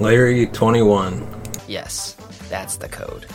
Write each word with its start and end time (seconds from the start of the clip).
Larry21. 0.00 1.68
Yes, 1.68 2.14
that's 2.48 2.78
the 2.78 2.88
code. 2.88 3.26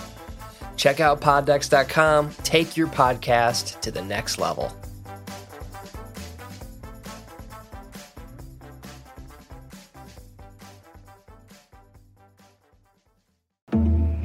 Check 0.77 0.99
out 0.99 1.21
poddecks.com. 1.21 2.31
Take 2.41 2.75
your 2.75 2.87
podcast 2.87 3.79
to 3.81 3.91
the 3.91 4.01
next 4.01 4.39
level. 4.39 4.75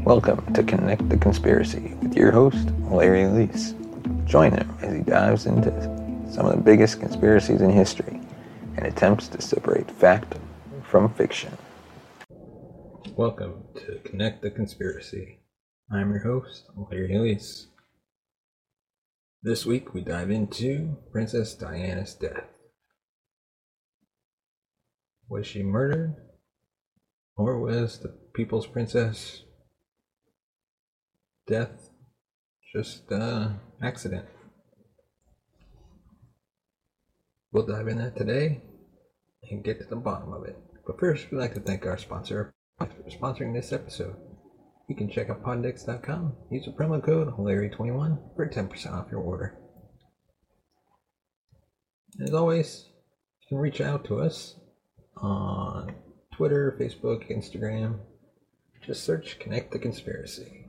Welcome 0.03 0.51
to 0.55 0.63
Connect 0.63 1.07
the 1.11 1.19
Conspiracy 1.19 1.95
with 2.01 2.17
your 2.17 2.33
host, 2.33 2.71
Larry 2.91 3.25
Elise. 3.25 3.75
Join 4.25 4.53
him 4.53 4.75
as 4.81 4.95
he 4.95 5.03
dives 5.03 5.45
into 5.45 5.71
some 6.33 6.47
of 6.47 6.57
the 6.57 6.63
biggest 6.63 7.01
conspiracies 7.01 7.61
in 7.61 7.69
history 7.69 8.19
and 8.79 8.87
attempts 8.87 9.29
to 9.29 9.43
separate 9.43 9.91
fact 9.91 10.37
from 10.85 11.13
fiction. 11.13 11.55
Welcome 13.21 13.65
to 13.75 13.99
Connect 14.03 14.41
the 14.41 14.51
Conspiracy. 14.51 15.41
I'm 15.93 16.09
your 16.09 16.23
host, 16.23 16.65
Larry 16.75 17.15
Elise. 17.15 17.67
This 19.43 19.67
week 19.67 19.93
we 19.93 20.01
dive 20.01 20.31
into 20.31 20.97
Princess 21.13 21.55
Diana's 21.55 22.15
death. 22.15 22.47
Was 25.29 25.47
she 25.47 25.63
murdered? 25.63 26.17
Or 27.37 27.61
was 27.61 27.99
the 27.99 28.09
People's 28.33 28.67
Princess 28.67 29.43
death 31.47 31.91
just 32.73 33.13
uh 33.13 33.51
accident? 33.83 34.25
We'll 37.53 37.67
dive 37.67 37.89
in 37.89 37.99
that 37.99 38.17
today 38.17 38.63
and 39.51 39.63
get 39.63 39.79
to 39.81 39.85
the 39.85 39.97
bottom 39.97 40.33
of 40.33 40.45
it. 40.45 40.57
But 40.87 40.99
first, 40.99 41.31
we'd 41.31 41.37
like 41.37 41.53
to 41.53 41.61
thank 41.61 41.85
our 41.85 41.99
sponsor 41.99 42.55
for 42.89 43.11
sponsoring 43.11 43.55
this 43.55 43.73
episode. 43.73 44.17
You 44.89 44.97
can 44.97 45.11
check 45.11 45.31
out 45.31 45.43
poddecks.com, 45.43 46.33
use 46.51 46.65
the 46.65 46.73
promo 46.73 47.03
code 47.03 47.29
Larry21 47.37 48.35
for 48.35 48.49
10% 48.49 48.93
off 48.93 49.11
your 49.11 49.21
order. 49.21 49.57
As 52.21 52.35
always, 52.35 52.87
you 53.43 53.49
can 53.49 53.59
reach 53.59 53.81
out 53.81 54.05
to 54.07 54.21
us 54.21 54.57
on 55.17 55.95
Twitter, 56.35 56.77
Facebook, 56.81 57.31
Instagram. 57.31 58.01
Just 58.85 59.05
search 59.05 59.39
Connect 59.39 59.71
the 59.71 59.79
Conspiracy. 59.79 60.67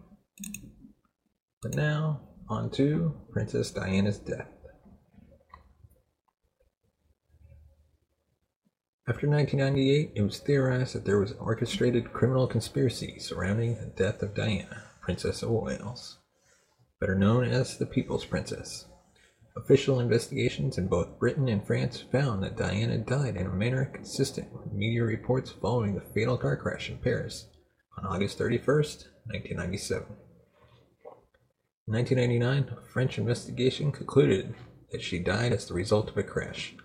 But 1.62 1.76
now, 1.76 2.22
on 2.50 2.70
to 2.72 3.16
Princess 3.32 3.72
Diana's 3.72 4.20
death. 4.20 4.50
After 9.08 9.28
1998, 9.28 10.12
it 10.14 10.22
was 10.22 10.38
theorized 10.38 10.94
that 10.94 11.06
there 11.06 11.18
was 11.18 11.32
an 11.32 11.40
orchestrated 11.40 12.14
criminal 12.14 12.46
conspiracy 12.46 13.18
surrounding 13.18 13.74
the 13.74 13.88
death 13.88 14.22
of 14.22 14.36
Diana, 14.36 14.84
Princess 15.02 15.42
of 15.42 15.50
Wales, 15.50 16.20
better 17.00 17.16
known 17.16 17.46
as 17.46 17.80
the 17.80 17.88
People's 17.88 18.26
Princess. 18.26 18.86
Official 19.58 20.00
investigations 20.00 20.78
in 20.78 20.88
both 20.88 21.18
Britain 21.18 21.50
and 21.50 21.66
France 21.66 22.00
found 22.12 22.44
that 22.44 22.56
Diana 22.56 23.00
died 23.00 23.38
in 23.38 23.48
a 23.48 23.50
manner 23.50 23.86
consistent 23.86 24.54
with 24.54 24.72
media 24.72 25.04
reports 25.04 25.50
following 25.50 25.96
the 25.96 26.02
fatal 26.14 26.38
car 26.38 26.56
crash 26.56 26.88
in 26.88 27.00
Paris 27.00 27.48
on 27.98 28.06
August 28.06 28.38
31, 28.38 28.68
1997. 28.68 30.16
In 31.88 31.94
1999, 31.94 32.78
a 32.78 32.82
French 32.94 33.18
investigation 33.18 33.92
concluded 33.92 34.54
that 34.92 35.02
she 35.02 35.18
died 35.18 35.54
as 35.54 35.66
the 35.66 35.74
result 35.74 36.12
of 36.12 36.18
a 36.18 36.24
crash. 36.24 36.76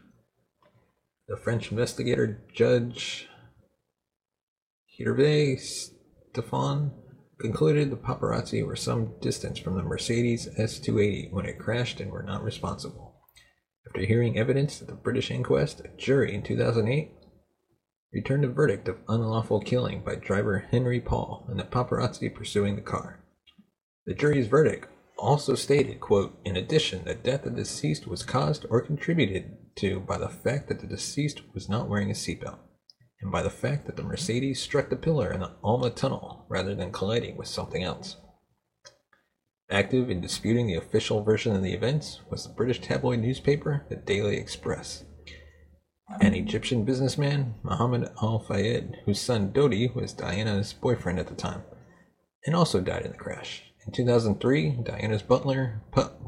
The 1.29 1.37
French 1.37 1.73
investigator 1.73 2.45
Judge 2.55 3.29
Hervé 4.97 5.59
Stephan 5.59 6.93
concluded 7.41 7.91
the 7.91 7.97
paparazzi 7.97 8.65
were 8.65 8.77
some 8.77 9.19
distance 9.21 9.59
from 9.59 9.75
the 9.75 9.83
Mercedes 9.83 10.49
S280 10.57 11.33
when 11.33 11.45
it 11.45 11.59
crashed 11.59 11.99
and 11.99 12.13
were 12.13 12.23
not 12.23 12.45
responsible. 12.45 13.17
After 13.89 14.03
hearing 14.07 14.39
evidence 14.39 14.81
at 14.81 14.87
the 14.87 14.95
British 14.95 15.33
inquest, 15.33 15.81
a 15.81 15.89
jury 15.97 16.33
in 16.33 16.45
2008 16.45 17.11
returned 18.13 18.45
a 18.45 18.49
verdict 18.49 18.87
of 18.87 19.01
unlawful 19.09 19.61
killing 19.61 20.05
by 20.05 20.15
driver 20.15 20.69
Henry 20.71 21.01
Paul 21.01 21.45
and 21.49 21.59
the 21.59 21.65
paparazzi 21.65 22.33
pursuing 22.33 22.77
the 22.77 22.83
car. 22.83 23.25
The 24.07 24.15
jury's 24.15 24.47
verdict 24.47 24.87
also 25.19 25.57
stated, 25.57 25.99
quote, 25.99 26.39
in 26.45 26.57
addition, 26.57 27.05
the 27.05 27.17
death 27.17 27.47
of 27.47 27.57
the 27.57 27.63
deceased 27.63 28.07
was 28.07 28.23
caused 28.23 28.65
or 28.71 28.81
contributed 28.81 29.57
to 29.77 30.01
by 30.01 30.19
the 30.19 30.29
fact 30.29 30.69
that 30.69 30.81
the 30.81 30.87
deceased 30.87 31.43
was 31.55 31.69
not 31.69 31.89
wearing 31.89 32.11
a 32.11 32.15
seatbelt, 32.15 32.59
and 33.21 33.31
by 33.31 33.43
the 33.43 33.51
fact 33.51 33.87
that 33.87 33.97
the 33.97 34.03
Mercedes 34.03 34.61
struck 34.61 34.91
the 34.91 34.97
pillar 34.97 35.33
in 35.33 35.41
the 35.41 35.53
Alma 35.63 35.91
Tunnel 35.91 36.47
rather 36.49 36.75
than 36.75 36.93
colliding 36.93 37.37
with 37.37 37.49
something 37.49 37.83
else. 37.83 38.17
Active 39.71 40.11
in 40.11 40.21
disputing 40.21 40.67
the 40.67 40.75
official 40.77 41.25
version 41.25 41.57
of 41.57 41.63
the 41.63 41.73
events 41.73 42.21
was 42.31 42.45
the 42.45 42.53
British 42.53 42.81
tabloid 42.81 43.19
newspaper, 43.19 43.85
the 43.89 43.97
Daily 43.97 44.37
Express. 44.37 45.05
An 46.21 46.35
Egyptian 46.35 46.85
businessman, 46.85 47.57
Mohammed 47.65 48.09
Al 48.23 48.39
Fayed, 48.39 48.99
whose 49.05 49.21
son 49.21 49.53
Dodi 49.53 49.93
was 49.93 50.13
Diana's 50.13 50.73
boyfriend 50.73 51.19
at 51.19 51.27
the 51.27 51.35
time, 51.35 51.65
and 52.47 52.55
also 52.55 52.81
died 52.81 53.03
in 53.03 53.11
the 53.11 53.19
crash. 53.19 53.65
In 53.85 53.93
2003, 53.93 54.83
Diana's 54.85 55.23
butler, 55.23 55.83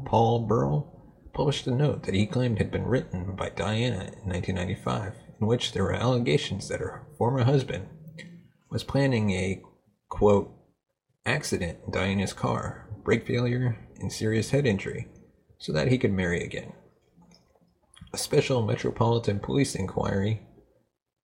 Paul 0.05 0.45
Burrell, 0.45 0.98
published 1.39 1.67
a 1.67 1.71
note 1.71 2.03
that 2.03 2.13
he 2.13 2.25
claimed 2.25 2.57
had 2.57 2.69
been 2.69 2.85
written 2.85 3.33
by 3.33 3.47
Diana 3.47 4.11
in 4.23 4.27
1995, 4.27 5.13
in 5.39 5.47
which 5.47 5.71
there 5.71 5.85
were 5.85 5.93
allegations 5.93 6.67
that 6.67 6.81
her 6.81 7.07
former 7.17 7.45
husband 7.45 7.87
was 8.69 8.83
planning 8.83 9.31
a, 9.31 9.61
quote, 10.09 10.53
accident 11.25 11.77
in 11.85 11.93
Diana's 11.93 12.33
car, 12.33 12.89
brake 13.05 13.25
failure, 13.25 13.77
and 14.01 14.11
serious 14.11 14.49
head 14.49 14.65
injury, 14.65 15.07
so 15.57 15.71
that 15.71 15.87
he 15.87 15.97
could 15.97 16.11
marry 16.11 16.43
again. 16.43 16.73
A 18.11 18.17
special 18.17 18.61
Metropolitan 18.61 19.39
Police 19.39 19.75
inquiry 19.75 20.41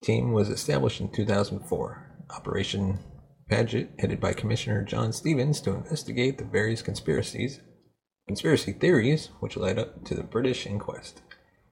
team 0.02 0.32
was 0.32 0.48
established 0.48 1.02
in 1.02 1.12
2004. 1.12 2.26
Operation 2.30 3.00
Paget, 3.50 3.90
headed 4.00 4.22
by 4.22 4.32
Commissioner 4.32 4.82
John 4.82 5.12
Stevens, 5.12 5.60
to 5.60 5.72
investigate 5.72 6.38
the 6.38 6.46
various 6.46 6.82
conspiracies, 6.82 7.60
conspiracy 8.28 8.72
theories 8.72 9.30
which 9.40 9.58
led 9.58 9.80
up 9.80 10.04
to 10.06 10.16
the 10.16 10.24
British 10.24 10.66
inquest. 10.66 11.22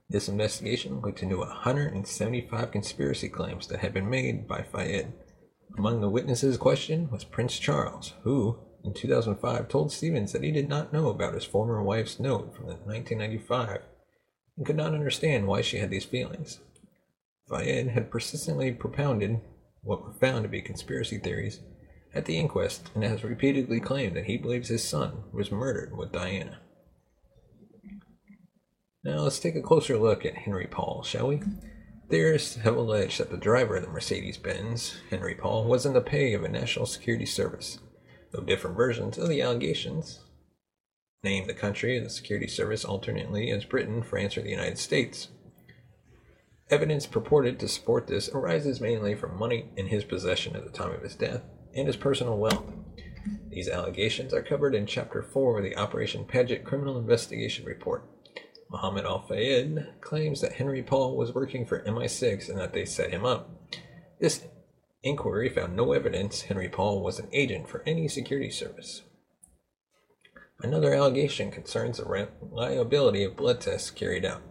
This 0.09 0.27
investigation 0.27 1.01
looked 1.01 1.23
into 1.23 1.39
175 1.39 2.71
conspiracy 2.71 3.29
claims 3.29 3.67
that 3.67 3.79
had 3.79 3.94
been 3.94 4.09
made 4.09 4.47
by 4.47 4.61
Fayed, 4.61 5.13
Among 5.77 6.01
the 6.01 6.09
witnesses 6.09 6.57
questioned 6.57 7.11
was 7.11 7.23
Prince 7.23 7.57
Charles, 7.57 8.13
who, 8.21 8.59
in 8.83 8.94
2005, 8.94 9.67
told 9.67 9.91
Stevens 9.91 10.31
that 10.31 10.44
he 10.44 10.51
did 10.51 10.69
not 10.69 10.94
know 10.94 11.09
about 11.09 11.33
his 11.33 11.45
former 11.45 11.81
wife's 11.81 12.19
note 12.19 12.55
from 12.55 12.67
1995 12.67 13.81
and 14.55 14.65
could 14.65 14.75
not 14.75 14.94
understand 14.94 15.47
why 15.47 15.61
she 15.61 15.77
had 15.77 15.89
these 15.89 16.05
feelings. 16.05 16.59
Fayed 17.50 17.88
had 17.88 18.11
persistently 18.11 18.71
propounded 18.71 19.41
what 19.81 20.03
were 20.03 20.13
found 20.13 20.44
to 20.44 20.50
be 20.50 20.61
conspiracy 20.61 21.17
theories 21.17 21.59
at 22.13 22.25
the 22.25 22.38
inquest 22.38 22.89
and 22.94 23.04
has 23.04 23.24
repeatedly 23.24 23.80
claimed 23.80 24.15
that 24.15 24.25
he 24.25 24.38
believes 24.38 24.69
his 24.69 24.83
son 24.83 25.24
was 25.31 25.51
murdered 25.51 25.98
with 25.98 26.12
Diana. 26.12 26.60
Now 29.04 29.19
let's 29.21 29.39
take 29.39 29.56
a 29.56 29.62
closer 29.62 29.98
look 29.98 30.25
at 30.25 30.36
Henry 30.36 30.68
Paul, 30.68 31.04
shall 31.04 31.27
we? 31.27 31.42
Theorists 32.10 32.57
have 32.57 32.75
alleged 32.75 33.19
that 33.19 33.31
the 33.31 33.38
driver 33.38 33.77
of 33.77 33.83
the 33.83 33.89
Mercedes 33.89 34.38
Benz, 34.38 34.98
Henry 35.10 35.36
Paul, 35.36 35.65
was 35.65 35.86
in 35.86 35.94
the 35.94 36.01
pay 36.01 36.33
of 36.33 36.44
a 36.44 36.50
national 36.50 36.86
security 36.86 37.25
service, 37.25 37.80
though 38.31 38.44
different 38.44 38.77
versions 38.77 39.18
of 39.18 39.27
the 39.27 39.42
allegations 39.42 40.19
name 41.24 41.48
the 41.48 41.54
country 41.54 41.98
of 41.98 42.04
the 42.04 42.10
security 42.10 42.48
service 42.48 42.83
alternately 42.83 43.50
as 43.50 43.63
Britain, 43.63 44.04
France, 44.04 44.38
or 44.38 44.42
the 44.42 44.50
United 44.50 44.77
States. 44.77 45.30
Evidence 46.69 47.06
purported 47.06 47.60
to 47.60 47.68
support 47.68 48.07
this 48.07 48.30
arises 48.30 48.81
mainly 48.81 49.15
from 49.15 49.38
money 49.38 49.69
in 49.77 49.88
his 49.88 50.04
possession 50.04 50.56
at 50.56 50.65
the 50.65 50.71
time 50.71 50.92
of 50.92 51.01
his 51.01 51.15
death 51.15 51.42
and 51.75 51.87
his 51.87 51.97
personal 51.97 52.37
wealth. 52.37 52.63
These 53.49 53.69
allegations 53.69 54.33
are 54.33 54.41
covered 54.41 54.75
in 54.75 54.85
Chapter 54.85 55.21
4 55.21 55.59
of 55.59 55.63
the 55.63 55.77
Operation 55.77 56.25
Paget 56.25 56.63
Criminal 56.63 56.97
Investigation 56.97 57.65
Report. 57.65 58.03
Mohammed 58.69 59.05
Al 59.05 59.21
Fayed 59.21 59.87
claims 60.01 60.41
that 60.41 60.53
Henry 60.53 60.81
Paul 60.81 61.15
was 61.15 61.33
working 61.33 61.65
for 61.65 61.83
MI6 61.83 62.49
and 62.49 62.57
that 62.57 62.73
they 62.73 62.85
set 62.85 63.11
him 63.11 63.25
up. 63.25 63.49
This 64.19 64.45
inquiry 65.03 65.49
found 65.49 65.75
no 65.75 65.93
evidence 65.93 66.41
Henry 66.41 66.69
Paul 66.69 67.03
was 67.03 67.19
an 67.19 67.27
agent 67.31 67.69
for 67.69 67.83
any 67.85 68.07
security 68.07 68.49
service. 68.49 69.03
Another 70.59 70.93
allegation 70.93 71.51
concerns 71.51 71.97
the 71.97 72.27
reliability 72.41 73.23
of 73.23 73.35
blood 73.35 73.61
tests 73.61 73.91
carried 73.91 74.25
out, 74.25 74.41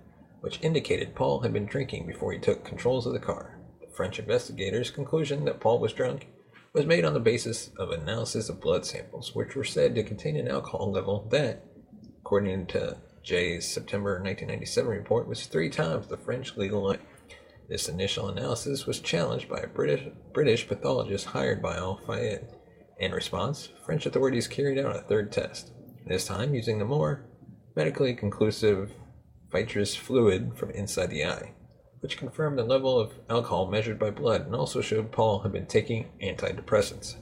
which 0.41 0.61
indicated 0.63 1.15
Paul 1.15 1.41
had 1.41 1.53
been 1.53 1.67
drinking 1.67 2.07
before 2.07 2.33
he 2.33 2.39
took 2.39 2.65
controls 2.65 3.07
of 3.07 3.13
the 3.13 3.19
car. 3.19 3.59
The 3.81 3.93
French 3.93 4.19
investigators' 4.19 4.91
conclusion 4.91 5.45
that 5.47 5.59
Paul 5.59 5.79
was 5.79 5.93
drunk 5.93 6.29
was 6.73 6.87
made 6.87 7.05
on 7.05 7.13
the 7.13 7.21
basis 7.21 7.71
of 7.77 7.91
analysis 7.91 8.49
of 8.49 8.61
blood 8.61 8.87
samples, 8.87 9.35
which 9.35 9.55
were 9.55 9.65
said 9.65 9.95
to 9.95 10.03
contain 10.03 10.37
an 10.37 10.49
alcohol 10.49 10.91
level 10.91 11.29
that, 11.31 11.65
according 12.21 12.67
to 12.67 12.97
Jay's 13.23 13.69
September 13.69 14.13
1997 14.13 14.91
report, 14.91 15.29
was 15.29 15.47
three 15.47 15.69
times 15.69 16.07
the 16.07 16.17
French 16.17 16.57
legal 16.57 16.85
limit. 16.85 17.03
This 17.69 17.89
initial 17.89 18.29
analysis 18.29 18.87
was 18.87 19.01
challenged 19.01 19.49
by 19.49 19.59
a 19.59 19.67
British, 19.67 20.09
British 20.33 20.67
pathologist 20.67 21.27
hired 21.27 21.63
by 21.63 21.77
Al 21.77 21.97
Fayed. 22.07 22.47
In 22.99 23.13
response, 23.13 23.69
French 23.85 24.07
authorities 24.07 24.49
carried 24.49 24.79
out 24.79 24.97
a 24.97 25.01
third 25.01 25.31
test, 25.31 25.73
this 26.07 26.27
time 26.27 26.55
using 26.55 26.79
the 26.79 26.85
more 26.85 27.27
medically 27.77 28.15
conclusive 28.15 28.93
vitreous 29.51 29.95
fluid 29.95 30.57
from 30.57 30.71
inside 30.71 31.11
the 31.11 31.25
eye 31.25 31.55
which 32.03 32.19
confirmed 32.19 32.59
the 32.59 32.65
level 32.65 32.99
of 32.99 33.13
alcohol 33.31 33.71
measured 33.71 33.97
by 33.97 34.11
blood 34.11 34.45
and 34.45 34.57
also 34.57 34.81
showed 34.81 35.13
Paul 35.13 35.39
had 35.41 35.53
been 35.53 35.67
taking 35.67 36.11
antidepressants. 36.21 37.15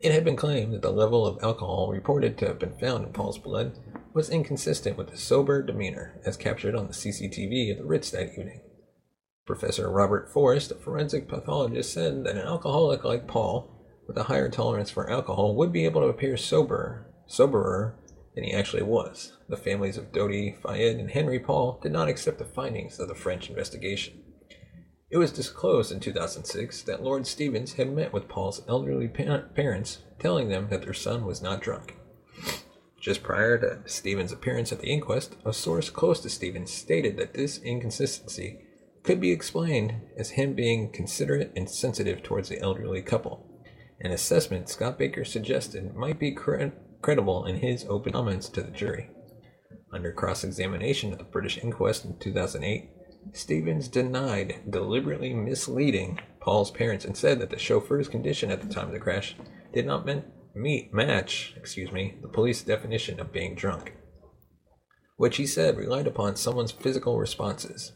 It 0.00 0.12
had 0.12 0.24
been 0.24 0.34
claimed 0.34 0.72
that 0.72 0.80
the 0.80 0.90
level 0.90 1.26
of 1.26 1.42
alcohol 1.42 1.90
reported 1.92 2.38
to 2.38 2.46
have 2.46 2.58
been 2.58 2.78
found 2.78 3.04
in 3.04 3.12
Paul's 3.12 3.38
blood 3.38 3.78
was 4.14 4.30
inconsistent 4.30 4.96
with 4.96 5.10
his 5.10 5.20
sober 5.20 5.62
demeanor 5.62 6.18
as 6.24 6.38
captured 6.38 6.74
on 6.74 6.86
the 6.86 6.94
CCTV 6.94 7.70
at 7.70 7.78
the 7.78 7.84
Ritz 7.84 8.10
that 8.12 8.32
evening. 8.32 8.62
Professor 9.44 9.90
Robert 9.90 10.32
Forrest, 10.32 10.70
a 10.70 10.76
forensic 10.76 11.28
pathologist, 11.28 11.92
said 11.92 12.24
that 12.24 12.36
an 12.36 12.42
alcoholic 12.42 13.04
like 13.04 13.26
Paul, 13.26 13.74
with 14.06 14.16
a 14.16 14.24
higher 14.24 14.48
tolerance 14.48 14.90
for 14.90 15.10
alcohol, 15.10 15.54
would 15.54 15.72
be 15.72 15.84
able 15.84 16.00
to 16.00 16.08
appear 16.08 16.38
sober, 16.38 17.12
soberer 17.26 17.94
than 18.38 18.44
he 18.44 18.54
actually 18.54 18.84
was. 18.84 19.32
The 19.48 19.56
families 19.56 19.96
of 19.96 20.12
Dodi 20.12 20.54
Fayed 20.62 20.96
and 21.00 21.10
Henry 21.10 21.40
Paul 21.40 21.80
did 21.82 21.90
not 21.90 22.06
accept 22.06 22.38
the 22.38 22.44
findings 22.44 23.00
of 23.00 23.08
the 23.08 23.14
French 23.16 23.50
investigation. 23.50 24.22
It 25.10 25.16
was 25.16 25.32
disclosed 25.32 25.90
in 25.90 25.98
2006 25.98 26.82
that 26.82 27.02
Lord 27.02 27.26
Stevens 27.26 27.72
had 27.72 27.92
met 27.92 28.12
with 28.12 28.28
Paul's 28.28 28.62
elderly 28.68 29.08
parents, 29.08 29.98
telling 30.20 30.50
them 30.50 30.68
that 30.70 30.82
their 30.82 30.94
son 30.94 31.24
was 31.24 31.42
not 31.42 31.60
drunk. 31.60 31.96
Just 33.00 33.24
prior 33.24 33.58
to 33.58 33.80
Stevens' 33.90 34.30
appearance 34.30 34.70
at 34.70 34.78
the 34.78 34.92
inquest, 34.92 35.34
a 35.44 35.52
source 35.52 35.90
close 35.90 36.20
to 36.20 36.30
Stevens 36.30 36.70
stated 36.70 37.16
that 37.16 37.34
this 37.34 37.58
inconsistency 37.58 38.60
could 39.02 39.20
be 39.20 39.32
explained 39.32 39.94
as 40.16 40.30
him 40.30 40.54
being 40.54 40.92
considerate 40.92 41.50
and 41.56 41.68
sensitive 41.68 42.22
towards 42.22 42.48
the 42.48 42.60
elderly 42.60 43.02
couple, 43.02 43.44
an 44.00 44.12
assessment 44.12 44.68
Scott 44.68 44.96
Baker 44.96 45.24
suggested 45.24 45.96
might 45.96 46.20
be 46.20 46.30
correct 46.30 46.76
credible 47.02 47.44
in 47.44 47.56
his 47.56 47.84
open 47.88 48.12
comments 48.12 48.48
to 48.50 48.62
the 48.62 48.70
jury. 48.70 49.10
Under 49.92 50.12
cross 50.12 50.44
examination 50.44 51.12
at 51.12 51.18
the 51.18 51.24
British 51.24 51.58
inquest 51.58 52.04
in 52.04 52.18
2008, 52.18 52.90
Stevens 53.32 53.88
denied 53.88 54.60
deliberately 54.68 55.34
misleading 55.34 56.20
Paul's 56.40 56.70
parents 56.70 57.04
and 57.04 57.16
said 57.16 57.38
that 57.40 57.50
the 57.50 57.58
chauffeur's 57.58 58.08
condition 58.08 58.50
at 58.50 58.60
the 58.60 58.72
time 58.72 58.86
of 58.86 58.92
the 58.92 59.00
crash 59.00 59.36
did 59.72 59.86
not 59.86 60.08
meet 60.54 60.92
match, 60.92 61.54
excuse 61.56 61.92
me, 61.92 62.16
the 62.22 62.28
police 62.28 62.62
definition 62.62 63.20
of 63.20 63.32
being 63.32 63.54
drunk, 63.54 63.94
which 65.16 65.36
he 65.36 65.46
said 65.46 65.76
relied 65.76 66.06
upon 66.06 66.36
someone's 66.36 66.72
physical 66.72 67.18
responses. 67.18 67.92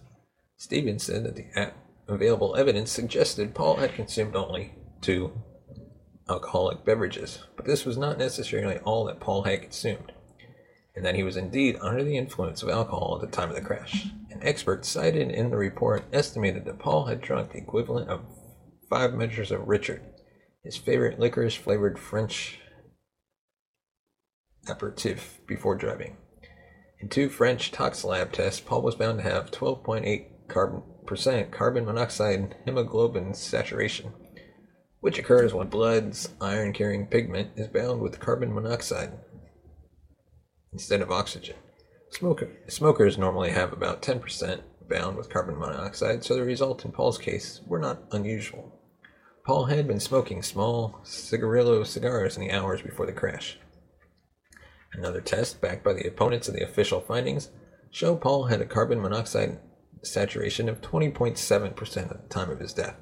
Stevens 0.57 1.03
said 1.03 1.25
that 1.25 1.37
the 1.37 1.73
available 2.09 2.57
evidence 2.57 2.91
suggested 2.91 3.55
Paul 3.55 3.77
had 3.77 3.95
consumed 3.95 4.37
only 4.37 4.75
two 5.01 5.33
alcoholic 6.33 6.85
beverages, 6.85 7.41
but 7.57 7.67
this 7.67 7.85
was 7.85 7.99
not 7.99 8.19
necessarily 8.19 8.79
all 8.79 9.05
that 9.05 9.21
Paul 9.21 9.43
had 9.43 9.63
consumed, 9.63 10.13
and 10.97 11.05
that 11.05 11.15
he 11.15 11.23
was 11.23 11.37
indeed 11.37 11.77
under 11.81 12.03
the 12.03 12.17
influence 12.17 12.63
of 12.63 12.71
alcohol 12.71 13.21
at 13.21 13.31
the 13.31 13.37
time 13.37 13.51
of 13.51 13.55
the 13.55 13.61
crash. 13.61 14.07
An 14.31 14.41
expert 14.43 14.85
cited 14.85 15.31
in 15.31 15.51
the 15.51 15.57
report 15.57 16.05
estimated 16.13 16.65
that 16.65 16.79
Paul 16.79 17.05
had 17.05 17.21
drunk 17.21 17.53
the 17.53 17.59
equivalent 17.59 18.09
of 18.09 18.25
five 18.89 19.15
measures 19.15 19.51
of 19.51 19.63
Ricard, 19.63 20.01
his 20.65 20.77
favorite 20.77 21.21
licorice 21.21 21.55
flavored 21.55 21.99
French 21.99 22.59
aperitif, 24.69 25.41
before 25.47 25.77
driving. 25.77 26.17
In 27.01 27.09
two 27.09 27.29
French 27.29 27.73
tox 27.73 28.05
lab 28.05 28.33
tests, 28.33 28.61
Paul 28.61 28.83
was 28.83 28.95
found 28.95 29.19
to 29.19 29.25
have 29.25 29.51
12.8 29.51 30.49
carbon, 30.49 30.83
percent 31.05 31.51
carbon 31.51 31.85
monoxide 31.85 32.55
hemoglobin 32.65 33.35
saturation 33.35 34.13
which 35.03 35.19
occurs 35.19 35.53
when 35.53 35.67
blood's 35.67 36.29
iron 36.41 36.73
carrying 36.73 37.09
pigment 37.09 37.51
is 37.57 37.67
bound 37.67 38.01
with 38.01 38.21
carbon 38.21 38.55
monoxide 38.55 39.11
instead 40.73 41.03
of 41.03 41.11
oxygen. 41.11 41.57
Smoker, 42.11 42.49
smokers 42.69 43.19
normally 43.19 43.51
have 43.51 43.73
about 43.73 44.01
10% 44.01 44.63
bound 44.89 45.17
with 45.17 45.29
carbon 45.29 45.59
monoxide, 45.59 46.23
so 46.23 46.37
the 46.37 46.45
result 46.45 46.85
in 46.85 46.93
Paul's 46.93 47.19
case 47.19 47.61
were 47.67 47.81
not 47.81 48.05
unusual. 48.13 48.79
Paul 49.45 49.65
had 49.65 49.89
been 49.89 49.99
smoking 49.99 50.41
small 50.41 51.01
cigarillo 51.03 51.83
cigars 51.83 52.37
in 52.37 52.47
the 52.47 52.53
hours 52.53 52.81
before 52.81 53.07
the 53.07 53.13
crash. 53.13 53.59
Another 54.93 55.21
test, 55.21 55.61
backed 55.61 55.83
by 55.83 55.95
the 55.95 56.07
opponents 56.07 56.47
of 56.47 56.55
the 56.55 56.63
official 56.63 57.01
findings, 57.01 57.51
showed 57.91 58.21
Paul 58.21 58.45
had 58.45 58.61
a 58.61 58.67
carbon 58.67 59.03
monoxide 59.03 59.59
saturation 60.05 60.69
of 60.69 60.81
20.7% 60.81 61.97
at 62.03 62.23
the 62.23 62.29
time 62.29 62.51
of 62.51 62.61
his 62.61 62.73
death. 62.73 62.95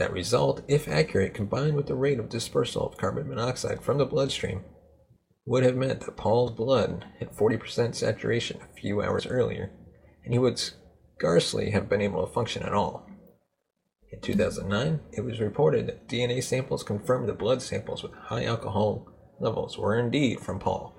That 0.00 0.14
result, 0.14 0.62
if 0.66 0.88
accurate, 0.88 1.34
combined 1.34 1.76
with 1.76 1.86
the 1.86 1.94
rate 1.94 2.18
of 2.18 2.30
dispersal 2.30 2.86
of 2.86 2.96
carbon 2.96 3.28
monoxide 3.28 3.82
from 3.82 3.98
the 3.98 4.06
bloodstream, 4.06 4.64
would 5.44 5.62
have 5.62 5.76
meant 5.76 6.00
that 6.00 6.16
Paul's 6.16 6.52
blood 6.52 7.04
hit 7.18 7.36
40% 7.36 7.94
saturation 7.94 8.62
a 8.62 8.80
few 8.80 9.02
hours 9.02 9.26
earlier, 9.26 9.72
and 10.24 10.32
he 10.32 10.38
would 10.38 10.58
scarcely 10.58 11.72
have 11.72 11.90
been 11.90 12.00
able 12.00 12.26
to 12.26 12.32
function 12.32 12.62
at 12.62 12.72
all. 12.72 13.06
In 14.10 14.22
2009, 14.22 15.00
it 15.12 15.20
was 15.20 15.38
reported 15.38 15.86
that 15.86 16.08
DNA 16.08 16.42
samples 16.42 16.82
confirmed 16.82 17.28
the 17.28 17.34
blood 17.34 17.60
samples 17.60 18.02
with 18.02 18.14
high 18.14 18.46
alcohol 18.46 19.06
levels 19.38 19.76
were 19.76 19.98
indeed 19.98 20.40
from 20.40 20.58
Paul. 20.58 20.96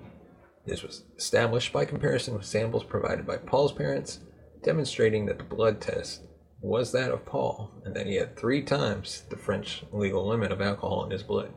This 0.64 0.84
was 0.84 1.02
established 1.18 1.72
by 1.72 1.86
comparison 1.86 2.34
with 2.34 2.44
samples 2.44 2.84
provided 2.84 3.26
by 3.26 3.38
Paul's 3.38 3.72
parents, 3.72 4.20
demonstrating 4.62 5.26
that 5.26 5.38
the 5.38 5.44
blood 5.44 5.80
test 5.80 6.22
was 6.62 6.92
that 6.92 7.10
of 7.10 7.26
Paul, 7.26 7.72
and 7.84 7.94
that 7.94 8.06
he 8.06 8.14
had 8.14 8.36
three 8.36 8.62
times 8.62 9.24
the 9.28 9.36
French 9.36 9.84
legal 9.92 10.26
limit 10.26 10.52
of 10.52 10.60
alcohol 10.62 11.04
in 11.04 11.10
his 11.10 11.24
blood. 11.24 11.52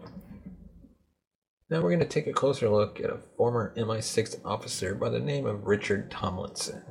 Now 1.69 1.81
we're 1.81 1.89
going 1.89 2.00
to 2.00 2.05
take 2.05 2.27
a 2.27 2.33
closer 2.33 2.69
look 2.69 3.00
at 3.00 3.09
a 3.09 3.19
former 3.38 3.74
MI6 3.77 4.41
officer 4.43 4.95
by 4.95 5.09
the 5.09 5.19
name 5.19 5.45
of 5.45 5.65
Richard 5.65 6.09
Tomlinson. 6.09 6.83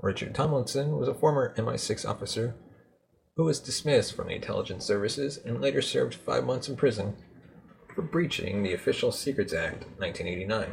Richard 0.00 0.34
Tomlinson 0.34 0.96
was 0.98 1.08
a 1.08 1.14
former 1.14 1.54
MI6 1.56 2.06
officer 2.08 2.54
who 3.36 3.44
was 3.44 3.60
dismissed 3.60 4.14
from 4.14 4.28
the 4.28 4.34
intelligence 4.34 4.84
services 4.84 5.38
and 5.44 5.60
later 5.60 5.82
served 5.82 6.14
five 6.14 6.44
months 6.44 6.68
in 6.68 6.76
prison 6.76 7.16
for 7.94 8.02
breaching 8.02 8.62
the 8.62 8.74
Official 8.74 9.12
Secrets 9.12 9.52
Act 9.52 9.84
1989. 9.98 10.72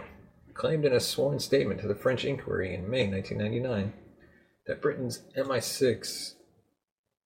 Claimed 0.54 0.86
in 0.86 0.94
a 0.94 1.00
sworn 1.00 1.40
statement 1.40 1.82
to 1.82 1.88
the 1.88 1.96
French 1.96 2.26
inquiry 2.26 2.76
in 2.76 2.90
May 2.90 3.08
1999 3.08 3.94
that 4.68 4.82
Britain's 4.82 5.24
MI6 5.38 6.34
uh, 6.34 6.36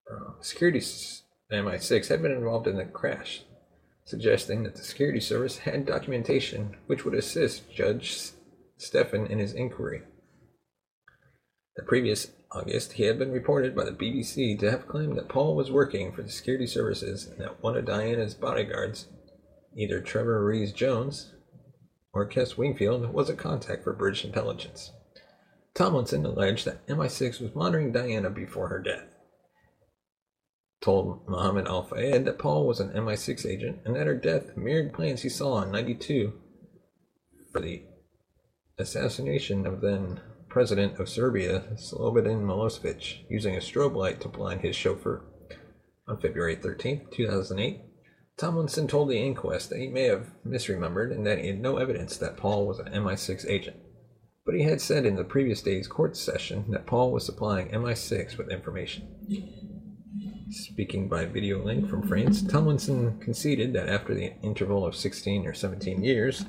Um, 0.10 0.36
security 0.42 0.80
MI6 0.80 2.08
had 2.08 2.22
been 2.22 2.32
involved 2.32 2.68
in 2.68 2.78
the 2.78 2.86
crash, 2.86 3.44
suggesting 4.06 4.64
that 4.64 4.76
the 4.76 4.84
security 4.84 5.20
service 5.20 5.60
had 5.60 5.86
documentation 5.86 6.78
which 6.88 7.04
would 7.04 7.14
assist 7.14 7.72
Judge 7.72 8.32
Stephan 8.78 9.28
in 9.28 9.40
his 9.40 9.54
inquiry. 9.54 10.04
The 11.76 11.84
previous 11.84 12.32
August, 12.52 12.94
he 12.94 13.04
had 13.04 13.20
been 13.20 13.32
reported 13.32 13.76
by 13.76 13.84
the 13.84 13.92
BBC 13.92 14.58
to 14.60 14.72
have 14.72 14.88
claimed 14.88 15.18
that 15.18 15.28
Paul 15.28 15.56
was 15.56 15.72
working 15.72 16.12
for 16.12 16.22
the 16.22 16.32
security 16.32 16.68
services 16.68 17.28
and 17.28 17.40
that 17.40 17.62
one 17.62 17.76
of 17.76 17.86
Diana's 17.86 18.34
bodyguards, 18.34 19.08
either 19.76 20.00
Trevor 20.00 20.44
Rees 20.46 20.72
Jones 20.72 21.34
or 22.14 22.28
Kez 22.28 22.58
Wingfield, 22.58 23.14
was 23.14 23.30
a 23.30 23.36
contact 23.36 23.84
for 23.84 23.94
British 23.94 24.24
intelligence. 24.24 24.92
Tomlinson 25.74 26.26
alleged 26.26 26.66
that 26.66 26.88
MI6 26.88 27.42
was 27.42 27.54
monitoring 27.54 27.92
Diana 27.92 28.30
before 28.30 28.70
her 28.70 28.80
death 28.80 29.06
told 30.82 31.28
Muhammad 31.28 31.68
Al 31.68 31.84
Fayed 31.84 32.26
that 32.26 32.40
Paul 32.40 32.68
was 32.68 32.80
an 32.80 32.90
MI6 32.92 33.46
agent 33.46 33.80
and 33.86 33.96
that 33.96 34.08
her 34.08 34.16
death 34.16 34.56
mirrored 34.56 34.94
plans 34.94 35.22
he 35.22 35.30
saw 35.30 35.62
in 35.62 35.72
92 35.72 36.34
for 37.52 37.62
the 37.62 37.84
assassination 38.78 39.66
of 39.66 39.82
then 39.82 40.22
President 40.50 41.00
of 41.00 41.10
Serbia, 41.10 41.64
Slobodan 41.76 42.44
Milosevic, 42.44 43.26
using 43.30 43.56
a 43.56 43.60
strobe 43.60 43.96
light 43.96 44.22
to 44.22 44.28
blind 44.28 44.62
his 44.62 44.76
chauffeur. 44.76 45.24
On 46.08 46.18
February 46.18 46.56
13, 46.56 47.08
2008, 47.12 47.82
Tomlinson 48.38 48.88
told 48.88 49.10
the 49.10 49.20
inquest 49.20 49.70
that 49.70 49.80
he 49.80 49.88
may 49.88 50.04
have 50.04 50.32
misremembered 50.46 51.12
and 51.12 51.26
that 51.26 51.40
he 51.40 51.48
had 51.48 51.60
no 51.60 51.78
evidence 51.78 52.18
that 52.18 52.38
Paul 52.38 52.66
was 52.66 52.80
an 52.80 52.94
MI6 52.94 53.50
agent. 53.50 53.78
But 54.46 54.56
he 54.56 54.64
had 54.64 54.80
said 54.80 55.06
in 55.06 55.16
the 55.16 55.24
previous 55.24 55.62
day's 55.62 55.88
court 55.88 56.16
session 56.16 56.66
that 56.70 56.86
Paul 56.86 57.12
was 57.12 57.26
supplying 57.26 57.70
MI6 57.70 58.38
with 58.38 58.50
information. 58.50 59.08
Speaking 60.50 61.10
by 61.10 61.26
video 61.26 61.62
link 61.62 61.90
from 61.90 62.08
France, 62.08 62.42
Tomlinson 62.42 63.20
conceded 63.20 63.74
that 63.74 63.90
after 63.90 64.14
the 64.14 64.34
interval 64.42 64.86
of 64.86 64.96
16 64.96 65.46
or 65.46 65.54
17 65.54 66.02
years, 66.02 66.46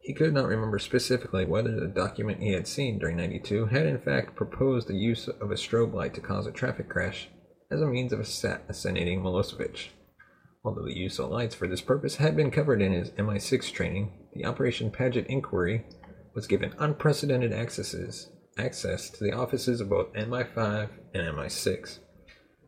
he 0.00 0.12
could 0.12 0.34
not 0.34 0.48
remember 0.48 0.80
specifically 0.80 1.44
whether 1.44 1.78
the 1.78 1.86
document 1.86 2.42
he 2.42 2.52
had 2.52 2.66
seen 2.66 2.98
during 2.98 3.16
92 3.16 3.66
had 3.66 3.86
in 3.86 3.98
fact 3.98 4.34
proposed 4.34 4.88
the 4.88 4.96
use 4.96 5.28
of 5.28 5.52
a 5.52 5.56
strobe 5.56 5.94
light 5.94 6.12
to 6.14 6.20
cause 6.20 6.48
a 6.48 6.52
traffic 6.52 6.88
crash 6.88 7.28
as 7.70 7.80
a 7.80 7.86
means 7.86 8.12
of 8.12 8.18
assassinating 8.18 9.22
Milosevic. 9.22 9.90
Although 10.64 10.86
the 10.86 10.98
use 10.98 11.20
of 11.20 11.30
lights 11.30 11.54
for 11.54 11.68
this 11.68 11.80
purpose 11.80 12.16
had 12.16 12.36
been 12.36 12.50
covered 12.50 12.82
in 12.82 12.90
his 12.90 13.10
MI6 13.10 13.72
training, 13.72 14.10
the 14.34 14.44
Operation 14.44 14.90
Paget 14.90 15.28
inquiry 15.28 15.86
was 16.34 16.48
given 16.48 16.74
unprecedented 16.80 17.52
accesses 17.52 18.28
access 18.58 19.10
to 19.10 19.24
the 19.24 19.32
offices 19.32 19.80
of 19.80 19.88
both 19.88 20.12
MI5 20.12 20.88
and 21.14 21.36
MI6 21.36 21.98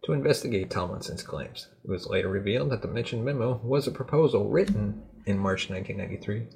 to 0.05 0.13
investigate 0.13 0.71
Tomlinson's 0.71 1.23
claims. 1.23 1.69
It 1.85 1.91
was 1.91 2.07
later 2.07 2.29
revealed 2.29 2.71
that 2.71 2.83
the 2.83 2.89
mentioned 2.89 3.25
memo 3.25 3.61
was 3.63 3.87
a 3.87 3.93
proposal 3.93 4.51
written 4.51 5.03
in 5.27 5.39
March 5.39 5.71
1993 5.71 6.49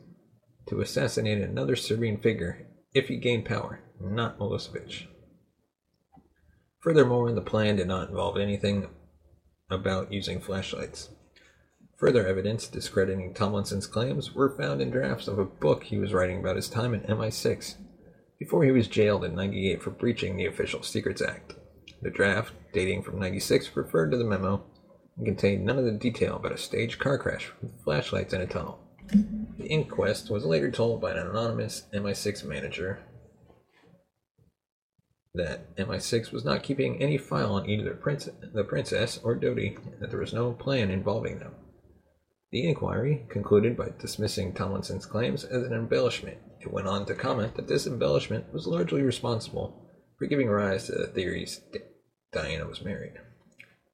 to 0.69 0.81
assassinate 0.81 1.41
another 1.41 1.77
Serbian 1.77 2.19
figure 2.19 2.67
if 2.95 3.09
he 3.09 3.17
gained 3.17 3.45
power, 3.45 3.81
not 4.01 4.39
Milosevic. 4.39 5.07
Furthermore, 6.81 7.33
the 7.33 7.41
plan 7.41 7.77
did 7.77 7.89
not 7.89 8.09
involve 8.09 8.39
anything 8.39 8.89
about 9.71 10.13
using 10.13 10.41
flashlights. 10.41 11.11
Further 11.97 12.27
evidence 12.27 12.69
discrediting 12.69 13.35
Tomlinson's 13.35 13.87
claims 13.87 14.35
were 14.35 14.57
found 14.57 14.81
in 14.81 14.91
drafts 14.91 15.27
of 15.27 15.39
a 15.39 15.45
book 15.45 15.85
he 15.85 15.99
was 15.99 16.13
writing 16.13 16.39
about 16.39 16.57
his 16.57 16.69
time 16.69 16.95
in 16.95 17.01
MI6 17.01 17.75
before 18.39 18.65
he 18.65 18.71
was 18.71 18.89
jailed 18.89 19.25
in 19.25 19.35
98 19.35 19.83
for 19.83 19.91
breaching 19.91 20.37
the 20.37 20.47
Official 20.47 20.83
Secrets 20.83 21.23
Act. 21.23 21.55
The 22.03 22.11
draft, 22.11 22.53
dating 22.73 23.03
from 23.03 23.19
96, 23.19 23.77
referred 23.77 24.11
to 24.13 24.17
the 24.17 24.25
memo 24.25 24.65
and 25.17 25.27
contained 25.27 25.65
none 25.65 25.79
of 25.79 25.85
the 25.85 25.93
detail 25.93 26.37
about 26.37 26.53
a 26.53 26.59
staged 26.59 26.99
car 27.01 27.19
crash 27.19 27.51
with 27.61 27.83
flashlights 27.83 28.33
in 28.33 28.41
a 28.41 28.47
tunnel. 28.47 28.79
The 29.59 29.67
inquest 29.67 30.31
was 30.31 30.45
later 30.45 30.71
told 30.71 31.01
by 31.01 31.13
an 31.13 31.19
anonymous 31.19 31.87
MI6 31.93 32.45
manager 32.45 33.01
that 35.35 35.75
MI6 35.77 36.33
was 36.33 36.45
not 36.45 36.63
keeping 36.63 37.01
any 37.03 37.19
file 37.19 37.55
on 37.55 37.69
either 37.69 37.95
prince, 37.95 38.29
the 38.55 38.65
princess 38.65 39.19
or 39.23 39.35
Dodi, 39.35 39.77
and 39.77 40.01
that 40.01 40.11
there 40.11 40.21
was 40.21 40.33
no 40.33 40.53
plan 40.53 40.91
involving 40.91 41.39
them. 41.39 41.55
The 42.51 42.69
inquiry 42.69 43.27
concluded 43.29 43.77
by 43.77 43.93
dismissing 43.99 44.53
Tomlinson's 44.53 45.07
claims 45.07 45.45
as 45.45 45.65
an 45.65 45.73
embellishment. 45.73 46.39
It 46.61 46.73
went 46.73 46.89
on 46.89 47.07
to 47.07 47.15
comment 47.15 47.55
that 47.55 47.69
this 47.69 47.87
embellishment 47.87 48.53
was 48.53 48.67
largely 48.67 49.03
responsible 49.03 49.87
for 50.19 50.27
giving 50.27 50.49
rise 50.49 50.87
to 50.87 50.93
the 50.93 51.07
theories 51.07 51.61
that 51.73 51.95
Diana 52.33 52.67
was 52.67 52.83
married. 52.83 53.15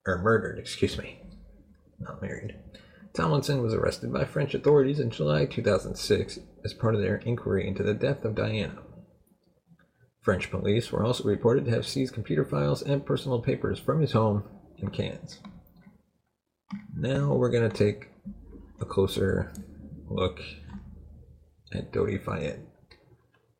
Or 0.07 0.19
murdered, 0.19 0.59
excuse 0.59 0.99
me. 0.99 1.21
Not 1.99 2.23
married. 2.23 2.57
Tomlinson 3.13 3.63
was 3.63 3.75
arrested 3.75 4.13
by 4.13 4.25
French 4.25 4.55
authorities 4.55 4.99
in 4.99 5.11
July 5.11 5.47
2006 5.47 6.39
as 6.65 6.75
part 6.75 6.95
of 6.95 7.01
their 7.01 7.17
inquiry 7.19 7.67
into 7.69 7.83
the 7.83 7.95
death 7.95 8.25
of 8.25 8.35
Diana. 8.35 8.83
French 10.21 10.51
police 10.51 10.91
were 10.91 11.05
also 11.05 11.25
reported 11.25 11.67
to 11.67 11.71
have 11.71 11.87
seized 11.87 12.15
computer 12.15 12.45
files 12.45 12.83
and 12.83 13.07
personal 13.07 13.41
papers 13.41 13.79
from 13.79 14.01
his 14.01 14.13
home 14.13 14.43
in 14.79 14.91
Cannes. 14.91 15.39
Now 16.97 17.35
we're 17.35 17.51
going 17.51 17.69
to 17.69 17.77
take 17.77 18.09
a 18.81 18.85
closer 18.85 19.53
look 20.09 20.41
at 21.75 21.93
Dodi 21.93 22.19
Fayed. 22.19 22.61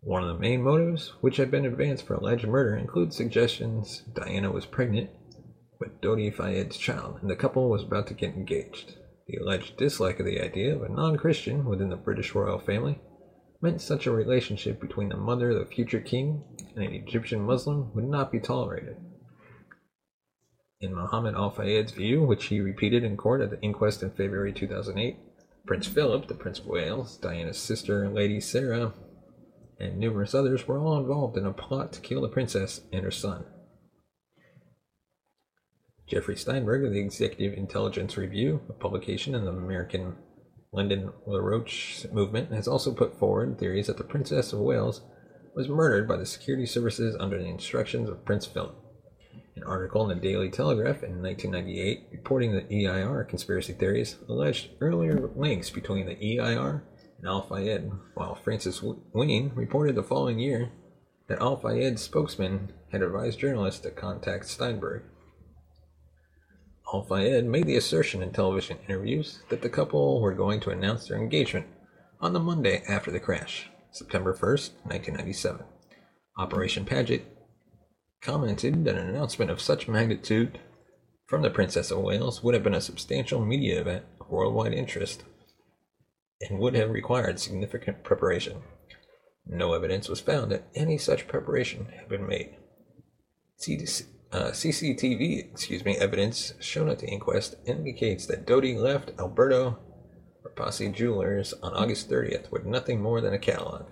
One 0.01 0.23
of 0.23 0.29
the 0.29 0.41
main 0.41 0.63
motives 0.63 1.15
which 1.21 1.39
had 1.39 1.51
been 1.51 1.65
advanced 1.65 2.07
for 2.07 2.15
alleged 2.15 2.47
murder 2.47 2.77
includes 2.77 3.17
suggestions 3.17 4.03
Diana 4.15 4.53
was 4.53 4.67
pregnant 4.67 5.11
with 5.81 6.01
Dodi 6.01 6.31
Fayed's 6.31 6.77
child 6.77 7.19
and 7.21 7.31
the 7.31 7.37
couple 7.37 7.69
was 7.69 7.83
about 7.83 8.07
to 8.09 8.15
get 8.15 8.35
engaged. 8.35 8.97
The 9.27 9.39
alleged 9.39 9.79
dislike 9.79 10.21
of 10.21 10.27
the 10.27 10.41
idea 10.41 10.75
of 10.75 10.83
a 10.83 10.89
non 10.89 11.17
Christian 11.17 11.65
within 11.65 11.89
the 11.89 11.97
British 11.97 12.35
royal 12.35 12.59
family 12.59 13.01
meant 13.63 13.81
such 13.81 14.07
a 14.07 14.13
relationship 14.13 14.79
between 14.79 15.09
the 15.09 15.17
mother 15.17 15.51
of 15.51 15.59
the 15.59 15.75
future 15.75 16.01
king 16.01 16.45
and 16.77 16.85
an 16.85 16.93
Egyptian 16.93 17.41
Muslim 17.41 17.95
would 17.95 18.05
not 18.05 18.31
be 18.31 18.39
tolerated. 18.39 18.97
In 20.81 20.95
Mohammed 20.95 21.35
Al 21.35 21.51
Fayed's 21.51 21.93
view, 21.93 22.23
which 22.23 22.45
he 22.47 22.61
repeated 22.61 23.05
in 23.05 23.17
court 23.17 23.41
at 23.41 23.49
the 23.49 23.61
inquest 23.63 24.03
in 24.03 24.11
February 24.11 24.53
2008, 24.53 25.17
Prince 25.67 25.87
Philip, 25.87 26.29
the 26.29 26.35
Prince 26.35 26.59
of 26.59 26.67
Wales, 26.67 27.17
Diana's 27.17 27.57
sister, 27.57 28.11
Lady 28.11 28.39
Sarah, 28.39 28.93
and 29.81 29.97
numerous 29.97 30.35
others 30.35 30.69
were 30.69 30.79
all 30.79 30.99
involved 30.99 31.39
in 31.39 31.47
a 31.47 31.53
plot 31.53 31.93
to 31.95 32.01
kill 32.01 32.21
the 32.21 32.29
princess 32.29 32.83
and 32.93 33.03
her 33.03 33.11
son. 33.11 33.47
Jeffrey 36.07 36.37
Steinberg 36.37 36.85
of 36.85 36.93
the 36.93 37.01
Executive 37.01 37.57
Intelligence 37.57 38.19
Review, 38.19 38.61
a 38.69 38.75
publication 38.75 39.35
in 39.35 39.47
the 39.47 39.53
American 39.53 40.17
Lyndon 40.71 41.13
LaRouche 41.27 42.13
movement, 42.13 42.53
has 42.53 42.69
also 42.69 42.93
put 42.93 43.19
forward 43.19 43.59
theories 43.59 43.87
that 43.87 43.97
the 43.97 44.05
Princess 44.05 44.53
of 44.53 44.59
Wales 44.59 45.01
was 45.55 45.69
murdered 45.69 46.07
by 46.07 46.17
the 46.17 46.27
security 46.27 46.67
services 46.67 47.17
under 47.19 47.39
the 47.39 47.49
instructions 47.49 48.11
of 48.11 48.25
Prince 48.27 48.45
Philip. 48.45 48.77
An 49.57 49.63
article 49.63 50.11
in 50.11 50.17
the 50.17 50.23
Daily 50.23 50.51
Telegraph 50.51 51.03
in 51.03 51.23
1998 51.23 52.09
reporting 52.13 52.53
the 52.53 52.87
EIR 52.87 53.25
conspiracy 53.25 53.73
theories 53.73 54.17
alleged 54.29 54.71
earlier 54.81 55.31
links 55.37 55.71
between 55.71 56.07
the 56.07 56.17
EIR 56.17 56.83
and 57.19 57.27
Al 57.27 57.43
Fayed, 57.43 57.91
while 58.15 58.35
Francis 58.35 58.83
Wheen 58.83 59.53
reported 59.55 59.95
the 59.95 60.03
following 60.03 60.39
year 60.39 60.71
that 61.29 61.41
Al 61.41 61.57
Fayed's 61.57 62.03
spokesman 62.03 62.73
had 62.93 63.03
advised 63.03 63.39
journalists 63.39 63.81
to 63.81 63.91
contact 63.91 64.47
Steinberg. 64.47 65.03
Al 66.93 67.03
Fayed 67.03 67.45
made 67.45 67.67
the 67.67 67.77
assertion 67.77 68.23
in 68.23 68.31
television 68.31 68.79
interviews 68.89 69.43
that 69.49 69.63
the 69.63 69.69
couple 69.69 70.21
were 70.21 70.35
going 70.35 70.61
to 70.61 70.71
announce 70.71 71.09
their 71.09 71.19
engagement 71.19 71.67
on 72.21 72.33
the 72.33 72.41
Monday 72.41 72.83
after 72.89 73.11
the 73.11 73.21
crash, 73.21 73.71
September 73.91 74.33
1st, 74.35 74.71
1997. 74.85 75.65
Operation 76.37 76.85
Paget 76.85 77.25
commented 78.25 78.85
that 78.85 78.97
an 78.97 79.09
announcement 79.09 79.51
of 79.51 79.61
such 79.61 79.87
magnitude 79.87 80.59
from 81.27 81.43
the 81.43 81.51
Princess 81.51 81.91
of 81.91 81.99
Wales 81.99 82.43
would 82.43 82.55
have 82.55 82.65
been 82.65 82.75
a 82.75 82.81
substantial 82.81 83.45
media 83.45 83.81
event 83.81 84.05
of 84.21 84.29
worldwide 84.29 84.73
interest 84.73 85.25
and 86.41 86.59
would 86.59 86.75
have 86.75 86.91
required 86.91 87.39
significant 87.39 88.03
preparation. 88.03 88.63
No 89.47 89.75
evidence 89.75 90.09
was 90.09 90.21
found 90.21 90.51
that 90.51 90.67
any 90.75 90.97
such 90.97 91.29
preparation 91.29 91.87
had 91.97 92.09
been 92.09 92.27
made. 92.27 92.57
CDC, 93.61 94.07
uh, 94.33 94.51
CCTV, 94.51 95.53
excuse 95.53 95.85
me, 95.85 95.97
evidence 95.97 96.55
shown 96.61 96.89
at 96.89 96.99
the 96.99 97.07
inquest 97.07 97.57
indicates 97.67 98.27
that 98.27 98.47
Dodi 98.47 98.75
left 98.77 99.13
Alberto 99.19 99.79
Repossi 100.45 100.93
Jewelers 100.93 101.53
on 101.63 101.75
August 101.75 102.11
30th 102.11 102.51
with 102.51 102.65
nothing 102.65 103.01
more 103.01 103.21
than 103.21 103.35
a 103.35 103.39
catalog. 103.39 103.87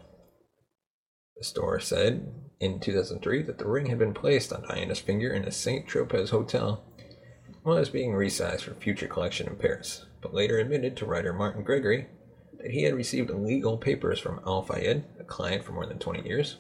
The 1.37 1.45
store 1.45 1.81
said 1.81 2.33
in 2.63 2.79
2003 2.79 3.43
that 3.43 3.59
the 3.59 3.67
ring 3.67 3.87
had 3.87 3.99
been 3.99 4.15
placed 4.15 4.53
on 4.53 4.63
Diana's 4.63 5.01
finger 5.01 5.33
in 5.33 5.45
a 5.45 5.51
St. 5.51 5.87
Tropez 5.87 6.31
hotel 6.31 6.85
was 7.65 7.91
being 7.91 8.13
resized 8.13 8.63
for 8.63 8.75
future 8.75 9.09
collection 9.09 9.49
in 9.49 9.57
Paris, 9.57 10.07
but 10.21 10.33
later 10.33 10.59
admitted 10.59 10.97
to 10.97 11.05
writer 11.05 11.33
Martin 11.33 11.65
Gregory 11.65 12.07
that 12.59 12.71
he 12.71 12.85
had 12.85 12.95
received 12.95 13.31
legal 13.31 13.77
papers 13.77 14.21
from 14.21 14.41
Al 14.47 14.63
Fayed, 14.63 15.05
a 15.19 15.25
client 15.25 15.65
for 15.65 15.73
more 15.73 15.87
than 15.87 15.99
20 15.99 16.27
years. 16.27 16.59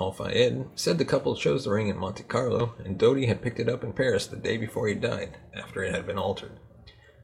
Al 0.00 0.12
Fayed 0.12 0.66
said 0.76 0.98
the 0.98 1.04
couple 1.04 1.34
chose 1.34 1.64
the 1.64 1.72
ring 1.72 1.88
in 1.88 1.98
Monte 1.98 2.22
Carlo 2.22 2.74
and 2.84 2.96
Dodi 2.96 3.26
had 3.26 3.42
picked 3.42 3.58
it 3.58 3.68
up 3.68 3.82
in 3.82 3.92
Paris 3.92 4.28
the 4.28 4.36
day 4.36 4.56
before 4.56 4.86
he 4.86 4.94
died, 4.94 5.36
after 5.52 5.82
it 5.82 5.92
had 5.92 6.06
been 6.06 6.18
altered. 6.18 6.60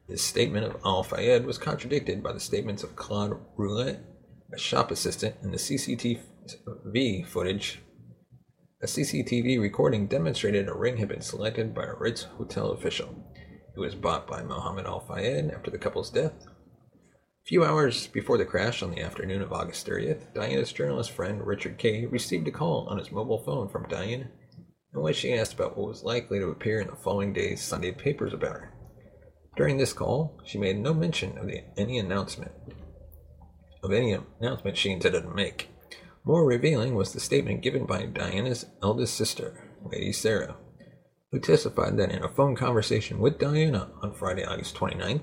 This 0.09 0.23
statement 0.23 0.67
of 0.67 0.81
Al 0.85 1.05
Fayed 1.05 1.47
was 1.47 1.59
contradicted 1.59 2.25
by 2.25 2.33
the 2.33 2.41
statements 2.41 2.83
of 2.83 2.97
Claude 2.97 3.39
Roulet, 3.57 4.01
a 4.53 4.59
shop 4.59 4.91
assistant, 4.91 5.37
and 5.43 5.55
the 5.55 5.59
CCTV 6.47 7.27
footage. 7.27 7.83
A 8.83 8.87
CCTV 8.87 9.61
recording 9.61 10.07
demonstrated 10.07 10.69
a 10.69 10.75
ring 10.75 10.99
had 10.99 11.09
been 11.09 11.21
selected 11.21 11.75
by 11.75 11.85
a 11.85 11.95
Ritz 11.95 12.23
hotel 12.23 12.71
official. 12.71 13.15
It 13.75 13.81
was 13.81 13.95
bought 13.95 14.27
by 14.29 14.43
Mohammed 14.43 14.87
Al 14.87 15.01
Fayed 15.01 15.51
after 15.51 15.71
the 15.71 15.79
couple's 15.79 16.11
death 16.11 16.47
A 16.47 17.47
few 17.47 17.65
hours 17.65 18.07
before 18.07 18.39
the 18.39 18.45
crash 18.45 18.83
on 18.83 18.91
the 18.91 19.01
afternoon 19.01 19.43
of 19.43 19.53
August 19.53 19.87
30th, 19.87 20.33
Diana's 20.35 20.73
journalist 20.73 21.11
friend 21.11 21.45
Richard 21.45 21.79
Kay 21.79 22.07
received 22.07 22.47
a 22.47 22.53
call 22.53 22.87
on 22.89 22.99
his 22.99 23.11
mobile 23.11 23.43
phone 23.43 23.69
from 23.69 23.89
Diana 23.89 24.31
in 24.95 25.03
which 25.03 25.17
she 25.17 25.35
asked 25.35 25.55
about 25.55 25.77
what 25.77 25.89
was 25.89 26.05
likely 26.05 26.39
to 26.39 26.49
appear 26.49 26.81
in 26.81 26.87
the 26.87 26.97
following 26.97 27.33
day's 27.33 27.61
Sunday 27.61 27.93
papers 27.93 28.33
about 28.33 28.55
her. 28.55 28.73
During 29.57 29.79
this 29.79 29.93
call, 29.93 30.41
she 30.45 30.59
made 30.59 30.79
no 30.79 30.95
mention 30.95 31.37
of 31.39 31.47
the, 31.47 31.65
any 31.77 31.99
announcement 31.99 32.53
of 33.83 33.93
any 33.93 34.17
announcement 34.41 34.77
she 34.77 34.91
intended 34.91 35.23
to 35.23 35.31
make. 35.31 35.71
More 36.27 36.45
revealing 36.45 36.97
was 36.97 37.13
the 37.13 37.21
statement 37.21 37.63
given 37.63 37.87
by 37.87 38.07
Diana's 38.07 38.67
eldest 38.83 39.15
sister, 39.15 39.71
Lady 39.85 40.11
Sarah, 40.11 40.57
who 41.31 41.39
testified 41.39 41.97
that 41.99 42.11
in 42.11 42.25
a 42.25 42.29
phone 42.29 42.57
conversation 42.57 43.21
with 43.21 43.39
Diana 43.39 43.93
on 44.03 44.13
Friday, 44.13 44.45
August 44.45 44.75
29th, 44.75 45.23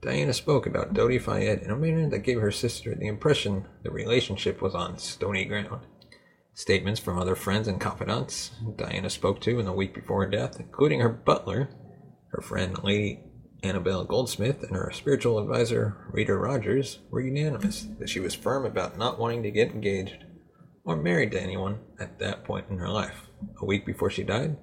Diana 0.00 0.32
spoke 0.32 0.64
about 0.64 0.94
Dodi 0.94 1.18
Fayed 1.18 1.62
in 1.62 1.72
a 1.72 1.76
manner 1.76 2.08
that 2.10 2.20
gave 2.20 2.40
her 2.40 2.52
sister 2.52 2.94
the 2.94 3.08
impression 3.08 3.66
the 3.82 3.90
relationship 3.90 4.62
was 4.62 4.76
on 4.76 4.96
stony 4.98 5.44
ground. 5.44 5.84
Statements 6.54 7.00
from 7.00 7.18
other 7.18 7.34
friends 7.34 7.66
and 7.66 7.80
confidants 7.80 8.52
Diana 8.76 9.10
spoke 9.10 9.40
to 9.40 9.58
in 9.58 9.66
the 9.66 9.72
week 9.72 9.92
before 9.92 10.22
her 10.22 10.30
death, 10.30 10.60
including 10.60 11.00
her 11.00 11.08
butler, 11.08 11.68
her 12.28 12.42
friend 12.42 12.78
Lady 12.84 13.24
Annabelle 13.64 14.04
Goldsmith, 14.04 14.62
and 14.62 14.76
her 14.76 14.92
spiritual 14.92 15.40
advisor 15.40 15.96
Rita 16.12 16.36
Rogers, 16.36 17.00
were 17.10 17.20
unanimous 17.20 17.88
that 17.98 18.08
she 18.08 18.20
was 18.20 18.34
firm 18.34 18.64
about 18.64 18.96
not 18.96 19.18
wanting 19.18 19.42
to 19.42 19.50
get 19.50 19.72
engaged 19.72 20.26
or 20.88 20.96
married 20.96 21.30
to 21.30 21.40
anyone 21.40 21.78
at 22.00 22.18
that 22.18 22.44
point 22.44 22.64
in 22.70 22.78
her 22.78 22.88
life. 22.88 23.28
A 23.60 23.66
week 23.66 23.84
before 23.84 24.08
she 24.08 24.24
died, 24.24 24.56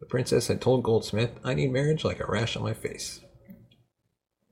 the 0.00 0.06
princess 0.06 0.48
had 0.48 0.60
told 0.60 0.82
Goldsmith, 0.82 1.30
I 1.44 1.54
need 1.54 1.72
marriage 1.72 2.04
like 2.04 2.18
a 2.18 2.26
rash 2.26 2.56
on 2.56 2.64
my 2.64 2.74
face. 2.74 3.20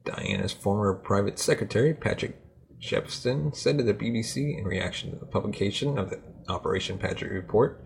Diana's 0.04 0.52
former 0.52 0.94
private 0.94 1.40
secretary, 1.40 1.92
Patrick 1.92 2.38
Jephson, 2.78 3.52
said 3.54 3.76
to 3.78 3.82
the 3.84 3.92
BBC 3.92 4.56
in 4.56 4.64
reaction 4.64 5.10
to 5.10 5.18
the 5.18 5.26
publication 5.26 5.98
of 5.98 6.10
the 6.10 6.20
Operation 6.48 6.96
Paget 6.96 7.28
report 7.28 7.84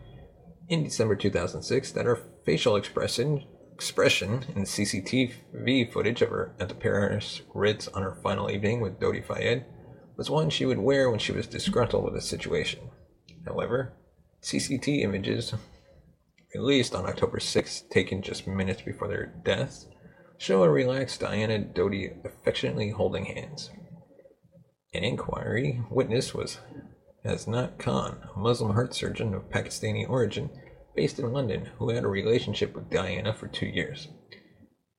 in 0.68 0.84
December 0.84 1.16
2006 1.16 1.92
that 1.92 2.04
her 2.04 2.20
facial 2.44 2.76
expression 2.76 3.42
expression 3.72 4.44
in 4.54 4.64
CCTV 4.64 5.90
footage 5.90 6.20
of 6.20 6.28
her 6.28 6.54
at 6.60 6.68
the 6.68 6.74
Paris 6.74 7.40
Ritz 7.54 7.88
on 7.88 8.02
her 8.02 8.18
final 8.22 8.50
evening 8.50 8.82
with 8.82 9.00
Dodi 9.00 9.22
Fayed 9.22 9.64
was 10.20 10.28
one 10.28 10.50
she 10.50 10.66
would 10.66 10.78
wear 10.78 11.08
when 11.08 11.18
she 11.18 11.32
was 11.32 11.46
disgruntled 11.46 12.04
with 12.04 12.14
a 12.14 12.20
situation. 12.20 12.90
However, 13.46 13.94
CCTV 14.42 15.00
images 15.00 15.54
released 16.54 16.94
on 16.94 17.06
October 17.06 17.40
6, 17.40 17.84
taken 17.88 18.20
just 18.20 18.46
minutes 18.46 18.82
before 18.82 19.08
their 19.08 19.32
deaths, 19.42 19.86
show 20.36 20.62
a 20.62 20.68
relaxed 20.68 21.20
Diana 21.20 21.58
Dodi 21.58 22.22
affectionately 22.22 22.90
holding 22.90 23.24
hands. 23.24 23.70
An 24.92 25.04
inquiry 25.04 25.80
witness 25.90 26.34
was 26.34 26.58
Hasnat 27.24 27.78
Khan, 27.78 28.18
a 28.36 28.38
Muslim 28.38 28.74
heart 28.74 28.94
surgeon 28.94 29.32
of 29.32 29.48
Pakistani 29.48 30.06
origin 30.06 30.50
based 30.94 31.18
in 31.18 31.32
London, 31.32 31.70
who 31.78 31.88
had 31.88 32.04
a 32.04 32.08
relationship 32.08 32.74
with 32.74 32.90
Diana 32.90 33.32
for 33.32 33.48
two 33.48 33.64
years. 33.64 34.08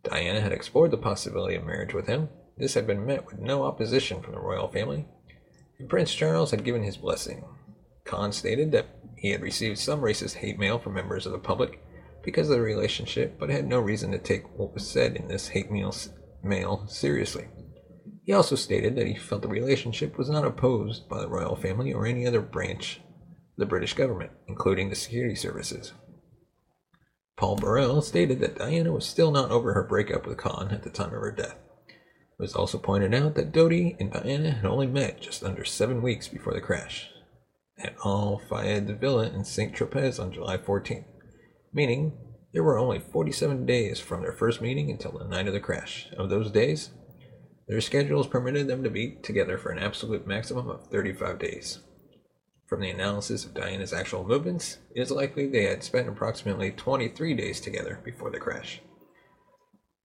Diana 0.02 0.42
had 0.42 0.52
explored 0.52 0.90
the 0.90 0.98
possibility 0.98 1.54
of 1.54 1.64
marriage 1.64 1.94
with 1.94 2.08
him. 2.08 2.30
This 2.62 2.76
had 2.76 2.86
been 2.86 3.08
met 3.08 3.26
with 3.26 3.40
no 3.40 3.64
opposition 3.64 4.22
from 4.22 4.34
the 4.34 4.40
royal 4.40 4.68
family, 4.68 5.08
and 5.80 5.90
Prince 5.90 6.14
Charles 6.14 6.52
had 6.52 6.64
given 6.64 6.84
his 6.84 6.96
blessing. 6.96 7.44
Khan 8.04 8.32
stated 8.32 8.72
that 8.72 8.86
he 9.18 9.32
had 9.32 9.42
received 9.42 9.80
some 9.80 10.02
racist 10.02 10.36
hate 10.36 10.60
mail 10.60 10.78
from 10.78 10.94
members 10.94 11.26
of 11.26 11.32
the 11.32 11.40
public 11.40 11.84
because 12.24 12.52
of 12.52 12.56
the 12.58 12.62
relationship, 12.62 13.40
but 13.40 13.50
had 13.50 13.68
no 13.68 13.80
reason 13.80 14.12
to 14.12 14.20
take 14.20 14.48
what 14.60 14.76
was 14.76 14.88
said 14.88 15.16
in 15.16 15.28
this 15.28 15.48
hate 15.48 15.72
mail 15.72 16.86
seriously. 16.86 17.48
He 18.26 18.32
also 18.32 18.56
stated 18.56 18.96
that 18.96 19.08
he 19.08 19.16
felt 19.16 19.42
the 19.42 19.48
relationship 19.48 20.16
was 20.16 20.30
not 20.30 20.46
opposed 20.46 21.10
by 21.10 21.20
the 21.20 21.30
royal 21.30 21.56
family 21.56 21.92
or 21.92 22.06
any 22.06 22.28
other 22.28 22.42
branch 22.42 22.98
of 22.98 23.58
the 23.58 23.66
British 23.66 23.96
government, 23.96 24.34
including 24.48 24.92
the 24.92 24.96
security 24.96 25.34
services. 25.34 25.94
Paul 27.38 27.56
Burrell 27.56 28.04
stated 28.04 28.40
that 28.42 28.60
Diana 28.60 28.92
was 28.92 29.08
still 29.08 29.32
not 29.32 29.50
over 29.50 29.74
her 29.74 29.84
breakup 29.84 30.28
with 30.28 30.38
Khan 30.38 30.70
at 30.70 30.84
the 30.84 30.92
time 30.92 31.08
of 31.08 31.22
her 31.22 31.32
death. 31.32 31.58
It 32.42 32.46
was 32.46 32.56
also 32.56 32.80
pointed 32.80 33.14
out 33.14 33.36
that 33.36 33.52
Dodi 33.52 33.96
and 34.00 34.12
Diana 34.12 34.50
had 34.50 34.66
only 34.66 34.88
met 34.88 35.22
just 35.22 35.44
under 35.44 35.64
seven 35.64 36.02
weeks 36.02 36.28
before 36.28 36.56
the 36.56 36.60
crash 36.60 37.12
at 37.78 37.96
Al 38.04 38.42
Fayed 38.50 39.00
Villa 39.00 39.30
in 39.30 39.46
St. 39.46 39.76
Tropez 39.76 40.20
on 40.20 40.34
July 40.34 40.58
14th 40.58 41.06
meaning 41.72 42.14
there 42.52 42.64
were 42.64 42.80
only 42.80 42.98
47 42.98 43.68
days 43.68 44.00
from 44.00 44.24
their 44.24 44.34
first 44.34 44.60
meeting 44.60 44.90
until 44.90 45.12
the 45.12 45.28
night 45.28 45.48
of 45.48 45.54
the 45.54 45.60
crash. 45.60 46.08
Of 46.18 46.32
those 46.32 46.50
days, 46.50 46.90
their 47.68 47.80
schedules 47.80 48.26
permitted 48.26 48.68
them 48.68 48.84
to 48.84 48.90
be 48.90 49.18
together 49.22 49.60
for 49.60 49.72
an 49.72 49.78
absolute 49.78 50.26
maximum 50.26 50.68
of 50.68 50.88
35 50.88 51.38
days. 51.38 51.80
From 52.66 52.82
the 52.82 52.90
analysis 52.90 53.46
of 53.46 53.54
Diana's 53.54 53.94
actual 53.94 54.26
movements, 54.26 54.80
it 54.96 55.02
is 55.02 55.12
likely 55.12 55.48
they 55.48 55.66
had 55.66 55.84
spent 55.84 56.10
approximately 56.10 56.72
23 56.72 57.36
days 57.36 57.62
together 57.62 58.02
before 58.04 58.32
the 58.32 58.40
crash. 58.40 58.82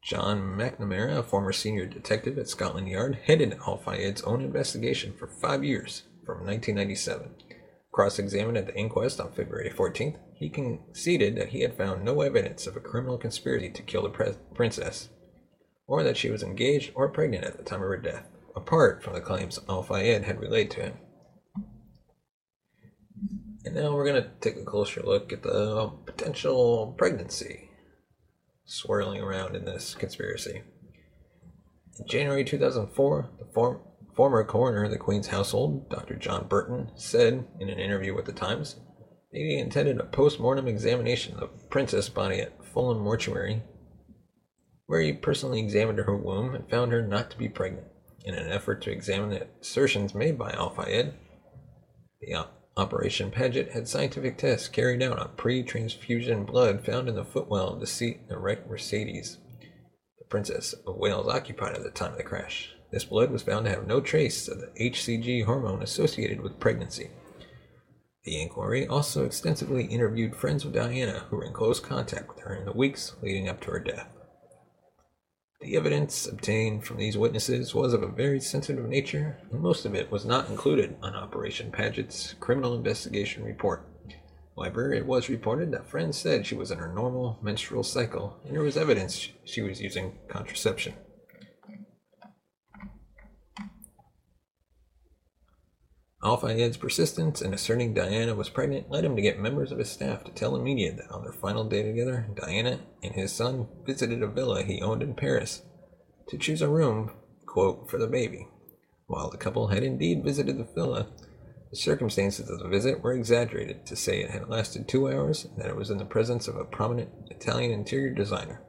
John 0.06 0.56
McNamara, 0.56 1.18
a 1.18 1.22
former 1.24 1.52
senior 1.52 1.84
detective 1.84 2.38
at 2.38 2.48
Scotland 2.48 2.88
Yard, 2.88 3.18
headed 3.24 3.58
Al 3.66 3.76
Fayed's 3.76 4.22
own 4.22 4.40
investigation 4.40 5.12
for 5.12 5.26
five 5.26 5.64
years, 5.64 6.04
from 6.24 6.46
1997. 6.46 7.34
Cross 7.90 8.20
examined 8.20 8.56
at 8.56 8.66
the 8.66 8.76
inquest 8.76 9.18
on 9.18 9.32
February 9.32 9.68
14th, 9.68 10.16
he 10.32 10.48
conceded 10.48 11.34
that 11.34 11.48
he 11.48 11.62
had 11.62 11.76
found 11.76 12.04
no 12.04 12.20
evidence 12.20 12.68
of 12.68 12.76
a 12.76 12.80
criminal 12.80 13.18
conspiracy 13.18 13.68
to 13.68 13.82
kill 13.82 14.02
the 14.02 14.08
pre- 14.08 14.36
princess, 14.54 15.08
or 15.88 16.04
that 16.04 16.16
she 16.16 16.30
was 16.30 16.44
engaged 16.44 16.92
or 16.94 17.08
pregnant 17.08 17.42
at 17.42 17.56
the 17.56 17.64
time 17.64 17.82
of 17.82 17.88
her 17.88 17.96
death, 17.96 18.28
apart 18.54 19.02
from 19.02 19.14
the 19.14 19.20
claims 19.20 19.58
Al 19.68 19.82
Fayed 19.82 20.22
had 20.22 20.38
relayed 20.38 20.70
to 20.70 20.82
him. 20.82 20.92
And 23.64 23.74
now 23.74 23.92
we're 23.92 24.06
going 24.06 24.22
to 24.22 24.30
take 24.40 24.56
a 24.56 24.64
closer 24.64 25.02
look 25.02 25.32
at 25.32 25.42
the 25.42 25.90
potential 26.04 26.94
pregnancy 26.96 27.65
swirling 28.66 29.22
around 29.22 29.56
in 29.56 29.64
this 29.64 29.94
conspiracy. 29.94 30.62
In 31.98 32.06
January 32.06 32.44
2004, 32.44 33.30
the 33.38 33.46
form, 33.54 33.80
former 34.14 34.44
coroner 34.44 34.84
of 34.84 34.90
the 34.90 34.98
Queen's 34.98 35.28
household, 35.28 35.88
Dr. 35.88 36.16
John 36.16 36.46
Burton, 36.48 36.90
said 36.96 37.46
in 37.58 37.70
an 37.70 37.78
interview 37.78 38.14
with 38.14 38.26
the 38.26 38.32
Times 38.32 38.76
that 39.32 39.38
he 39.38 39.56
intended 39.56 39.98
a 39.98 40.04
post-mortem 40.04 40.66
examination 40.66 41.36
of 41.38 41.70
princess 41.70 42.08
body 42.08 42.40
at 42.40 42.64
Fulham 42.72 42.98
Mortuary, 42.98 43.62
where 44.86 45.00
he 45.00 45.12
personally 45.12 45.60
examined 45.60 45.98
her 45.98 46.16
womb 46.16 46.54
and 46.54 46.68
found 46.68 46.92
her 46.92 47.02
not 47.02 47.30
to 47.30 47.38
be 47.38 47.48
pregnant. 47.48 47.86
In 48.24 48.34
an 48.34 48.50
effort 48.50 48.82
to 48.82 48.90
examine 48.90 49.30
the 49.30 49.46
assertions 49.60 50.14
made 50.14 50.36
by 50.36 50.50
Al 50.50 50.70
Fayed, 50.70 51.14
the 52.20 52.34
Operation 52.76 53.30
Paget 53.30 53.72
had 53.72 53.88
scientific 53.88 54.36
tests 54.36 54.68
carried 54.68 55.02
out 55.02 55.18
on 55.18 55.36
pre-transfusion 55.36 56.44
blood 56.44 56.84
found 56.84 57.08
in 57.08 57.14
the 57.14 57.24
footwell 57.24 57.70
of 57.70 57.80
the 57.80 57.86
seat 57.86 58.20
in 58.28 58.34
a 58.34 58.38
wrecked 58.38 58.68
Mercedes 58.68 59.38
the 60.26 60.30
Princess 60.30 60.72
of 60.72 60.96
Wales 60.96 61.28
occupied 61.28 61.76
at 61.76 61.84
the 61.84 61.90
time 61.90 62.10
of 62.10 62.18
the 62.18 62.24
crash. 62.24 62.74
This 62.90 63.04
blood 63.04 63.30
was 63.30 63.42
found 63.42 63.66
to 63.66 63.70
have 63.70 63.86
no 63.86 64.00
trace 64.00 64.48
of 64.48 64.58
the 64.60 64.72
HCG 64.78 65.44
hormone 65.44 65.82
associated 65.82 66.40
with 66.40 66.58
pregnancy. 66.58 67.10
The 68.24 68.42
inquiry 68.42 68.88
also 68.88 69.24
extensively 69.24 69.84
interviewed 69.84 70.34
friends 70.34 70.64
of 70.64 70.72
Diana 70.72 71.26
who 71.30 71.36
were 71.36 71.44
in 71.44 71.52
close 71.52 71.78
contact 71.78 72.28
with 72.28 72.40
her 72.40 72.56
in 72.56 72.64
the 72.64 72.72
weeks 72.72 73.14
leading 73.22 73.48
up 73.48 73.60
to 73.62 73.70
her 73.70 73.78
death. 73.78 74.15
The 75.60 75.76
evidence 75.76 76.26
obtained 76.26 76.84
from 76.84 76.98
these 76.98 77.16
witnesses 77.16 77.74
was 77.74 77.94
of 77.94 78.02
a 78.02 78.08
very 78.08 78.40
sensitive 78.40 78.86
nature, 78.86 79.38
and 79.50 79.60
most 79.60 79.86
of 79.86 79.94
it 79.94 80.10
was 80.10 80.26
not 80.26 80.50
included 80.50 80.96
on 81.02 81.14
Operation 81.14 81.72
Paget's 81.72 82.34
criminal 82.40 82.74
investigation 82.74 83.42
report. 83.42 83.88
However, 84.54 84.92
it 84.92 85.06
was 85.06 85.30
reported 85.30 85.70
that 85.72 85.86
friends 85.86 86.18
said 86.18 86.46
she 86.46 86.54
was 86.54 86.70
in 86.70 86.78
her 86.78 86.92
normal 86.92 87.38
menstrual 87.40 87.84
cycle, 87.84 88.38
and 88.44 88.54
there 88.54 88.62
was 88.62 88.76
evidence 88.76 89.30
she 89.44 89.62
was 89.62 89.80
using 89.80 90.18
contraception. 90.28 90.94
Al 96.26 96.36
Fayed's 96.36 96.76
persistence 96.76 97.40
in 97.40 97.54
asserting 97.54 97.94
Diana 97.94 98.34
was 98.34 98.48
pregnant 98.48 98.90
led 98.90 99.04
him 99.04 99.14
to 99.14 99.22
get 99.22 99.38
members 99.38 99.70
of 99.70 99.78
his 99.78 99.90
staff 99.90 100.24
to 100.24 100.32
tell 100.32 100.50
the 100.50 100.58
media 100.58 100.92
that 100.92 101.08
on 101.12 101.22
their 101.22 101.32
final 101.32 101.62
day 101.62 101.84
together, 101.84 102.26
Diana 102.34 102.80
and 103.00 103.14
his 103.14 103.30
son 103.30 103.68
visited 103.86 104.24
a 104.24 104.26
villa 104.26 104.64
he 104.64 104.82
owned 104.82 105.04
in 105.04 105.14
Paris 105.14 105.62
to 106.28 106.36
choose 106.36 106.62
a 106.62 106.68
room, 106.68 107.12
quote, 107.46 107.88
for 107.88 107.98
the 107.98 108.08
baby. 108.08 108.48
While 109.06 109.30
the 109.30 109.36
couple 109.36 109.68
had 109.68 109.84
indeed 109.84 110.24
visited 110.24 110.58
the 110.58 110.64
villa, 110.64 111.06
The 111.70 111.76
circumstances 111.76 112.50
of 112.50 112.58
the 112.58 112.68
visit 112.68 113.02
were 113.02 113.12
exaggerated 113.12 113.86
to 113.86 113.94
say 113.94 114.20
it 114.20 114.30
had 114.30 114.48
lasted 114.48 114.88
two 114.88 115.08
hours 115.08 115.44
and 115.44 115.56
that 115.58 115.68
it 115.68 115.76
was 115.76 115.90
in 115.90 115.98
the 115.98 116.04
presence 116.04 116.48
of 116.48 116.56
a 116.56 116.64
prominent 116.64 117.10
Italian 117.30 117.70
interior 117.70 118.12
designer. 118.12 118.62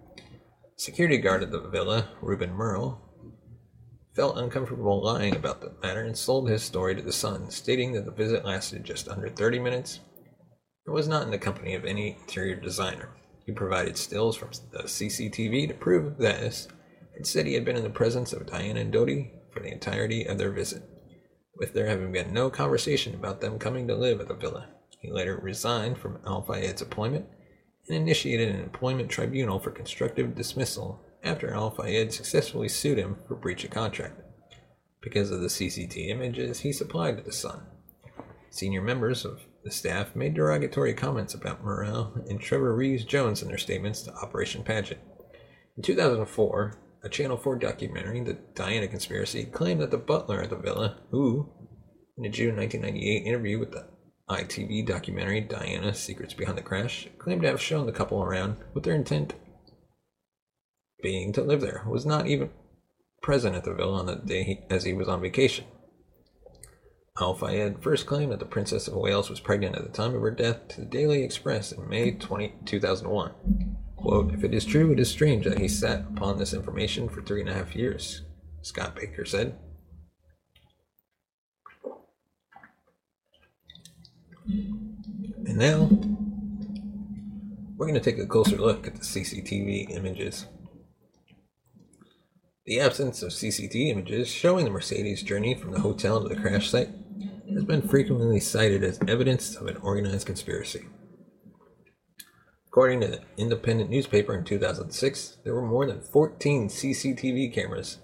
Security 0.76 1.18
guard 1.18 1.42
at 1.42 1.52
the 1.52 1.60
villa, 1.60 2.10
Reuben 2.22 2.54
Murrell, 2.54 3.02
felt 4.18 4.40
uncomfortable 4.40 5.04
lying 5.04 5.36
about 5.36 5.62
the 5.62 5.72
matter 5.84 6.02
and 6.02 6.18
sold 6.18 6.50
his 6.50 6.64
story 6.64 6.96
to 6.96 7.04
the 7.04 7.14
Sun, 7.14 7.52
stating 7.52 7.94
that 7.94 8.04
the 8.04 8.12
visit 8.12 8.44
lasted 8.44 8.84
just 8.84 9.08
under 9.08 9.30
30 9.30 9.60
minutes 9.60 10.00
and 10.88 10.96
was 10.96 11.08
not 11.08 11.22
in 11.22 11.30
the 11.30 11.38
company 11.38 11.76
of 11.76 11.86
any 11.86 12.18
interior 12.20 12.56
designer. 12.56 13.10
He 13.46 13.52
provided 13.52 13.96
stills 13.96 14.36
from 14.36 14.50
the 14.72 14.84
CCTV 14.84 15.68
to 15.68 15.76
prove 15.76 16.18
this 16.18 16.68
and 17.16 17.28
said 17.28 17.46
he 17.46 17.54
had 17.54 17.64
been 17.64 17.78
in 17.78 17.84
the 17.84 17.92
presence 17.92 18.34
of 18.34 18.48
Diana 18.48 18.80
and 18.80 18.92
Dodi 18.92 19.34
for 19.54 19.60
the 19.60 19.72
entirety 19.72 20.26
of 20.26 20.40
their 20.40 20.52
visit, 20.52 20.82
with 21.56 21.74
there 21.74 21.86
having 21.86 22.12
been 22.12 22.34
no 22.34 22.50
conversation 22.50 23.14
about 23.14 23.40
them 23.40 23.60
coming 23.60 23.88
to 23.88 23.96
live 23.96 24.20
at 24.20 24.30
the 24.30 24.34
villa. 24.34 24.68
He 25.00 25.12
later 25.12 25.38
resigned 25.38 26.00
from 26.00 26.18
Al 26.26 26.42
Fayed's 26.42 26.82
appointment 26.82 27.28
and 27.88 27.96
initiated 27.96 28.50
an 28.50 28.62
employment 28.62 29.12
tribunal 29.12 29.60
for 29.60 29.70
constructive 29.70 30.34
dismissal 30.34 31.04
after 31.28 31.54
Al 31.54 31.70
Fayed 31.70 32.14
successfully 32.14 32.70
sued 32.70 32.98
him 32.98 33.18
for 33.28 33.36
breach 33.36 33.64
of 33.64 33.72
contract 33.72 34.22
because 35.02 35.30
of 35.30 35.42
the 35.42 35.48
CCT 35.48 36.10
images 36.10 36.62
he 36.62 36.72
supplied 36.72 37.18
to 37.18 37.24
the 37.24 37.32
Sun. 37.32 37.62
Senior 38.50 38.82
members 38.82 39.26
of 39.26 39.42
the 39.64 39.70
staff 39.70 40.16
made 40.16 40.34
derogatory 40.34 40.94
comments 40.94 41.34
about 41.34 41.64
Murrell 41.64 42.14
and 42.30 42.40
Trevor 42.40 42.74
Reeves 42.74 43.04
Jones 43.04 43.42
in 43.42 43.50
their 43.50 43.58
statements 43.58 44.02
to 44.04 44.14
Operation 44.16 44.64
Paget. 44.64 45.00
In 45.76 45.84
2004, 45.84 46.80
a 47.04 47.10
Channel 47.10 47.38
4 47.38 47.58
documentary, 47.58 48.22
The 48.22 48.38
Diana 48.56 48.88
Conspiracy, 48.88 49.46
claimed 49.46 49.82
that 49.82 49.92
the 49.92 49.98
butler 49.98 50.42
at 50.42 50.50
the 50.50 50.56
villa, 50.56 50.98
who, 51.12 51.52
in 52.18 52.26
a 52.26 52.30
June 52.30 52.56
1998 52.56 53.28
interview 53.28 53.60
with 53.60 53.72
the 53.72 53.88
ITV 54.30 54.86
documentary 54.88 55.42
Diana 55.42 55.94
Secrets 55.94 56.34
Behind 56.34 56.58
the 56.58 56.64
Crash, 56.64 57.08
claimed 57.18 57.44
to 57.44 57.48
have 57.50 57.62
shown 57.62 57.86
the 57.86 57.92
couple 57.92 58.24
around 58.24 58.58
with 58.74 58.84
their 58.84 58.96
intent 58.96 59.36
being 61.02 61.34
to 61.34 61.42
live 61.42 61.62
there, 61.62 61.84
was 61.88 62.06
not 62.06 62.28
even 62.28 62.50
present 63.22 63.56
at 63.56 63.64
the 63.64 63.74
villa 63.74 64.00
on 64.00 64.06
the 64.06 64.16
day 64.16 64.44
he, 64.44 64.60
as 64.70 64.84
he 64.84 64.94
was 64.94 65.08
on 65.08 65.22
vacation. 65.22 65.66
Al 67.20 67.34
Fayed 67.34 67.82
first 67.82 68.06
claimed 68.06 68.32
that 68.32 68.40
the 68.40 68.46
Princess 68.46 68.88
of 68.88 68.96
Wales 68.96 69.30
was 69.30 69.40
pregnant 69.40 69.76
at 69.76 69.84
the 69.84 69.90
time 69.90 70.14
of 70.14 70.22
her 70.22 70.32
death 70.32 70.68
to 70.70 70.82
the 70.82 70.86
Daily 70.86 71.24
Express 71.24 71.72
in 71.72 71.90
May 71.90 72.12
20, 72.12 72.54
2001. 72.66 73.76
Quote, 73.96 74.34
If 74.34 74.44
it 74.44 74.54
is 74.54 74.66
true, 74.66 74.92
it 74.92 75.00
is 75.00 75.10
strange 75.10 75.46
that 75.46 75.58
he 75.58 75.68
sat 75.68 76.02
upon 76.02 76.38
this 76.38 76.54
information 76.54 77.10
for 77.10 77.24
three 77.24 77.42
and 77.42 77.50
a 77.50 77.54
half 77.54 77.76
years, 77.76 78.22
Scott 78.62 78.96
Baker 78.96 79.26
said. 79.26 79.58
And 84.46 85.58
now, 85.58 85.90
we're 87.78 87.88
going 87.88 88.00
to 88.00 88.00
take 88.00 88.20
a 88.20 88.28
closer 88.28 88.58
look 88.58 88.86
at 88.86 88.96
the 88.96 89.02
CCTV 89.02 89.90
images. 89.90 90.46
The 92.68 92.82
absence 92.82 93.24
of 93.24 93.30
CCTV 93.30 93.88
images 93.88 94.28
showing 94.28 94.66
the 94.66 94.72
Mercedes 94.72 95.24
journey 95.24 95.56
from 95.56 95.72
the 95.72 95.80
hotel 95.80 96.22
to 96.22 96.28
the 96.28 96.36
crash 96.36 96.70
site 96.70 96.90
has 97.54 97.64
been 97.64 97.88
frequently 97.88 98.42
cited 98.42 98.84
as 98.84 99.00
evidence 99.08 99.56
of 99.56 99.68
an 99.68 99.78
organized 99.78 100.28
conspiracy. 100.28 100.86
According 102.68 103.00
to 103.00 103.08
the 103.08 103.22
independent 103.38 103.90
newspaper 103.90 104.36
in 104.36 104.44
2006, 104.44 105.38
there 105.46 105.54
were 105.54 105.66
more 105.66 105.86
than 105.86 106.02
14 106.02 106.68
CCTV 106.68 107.54
cameras 107.54 108.00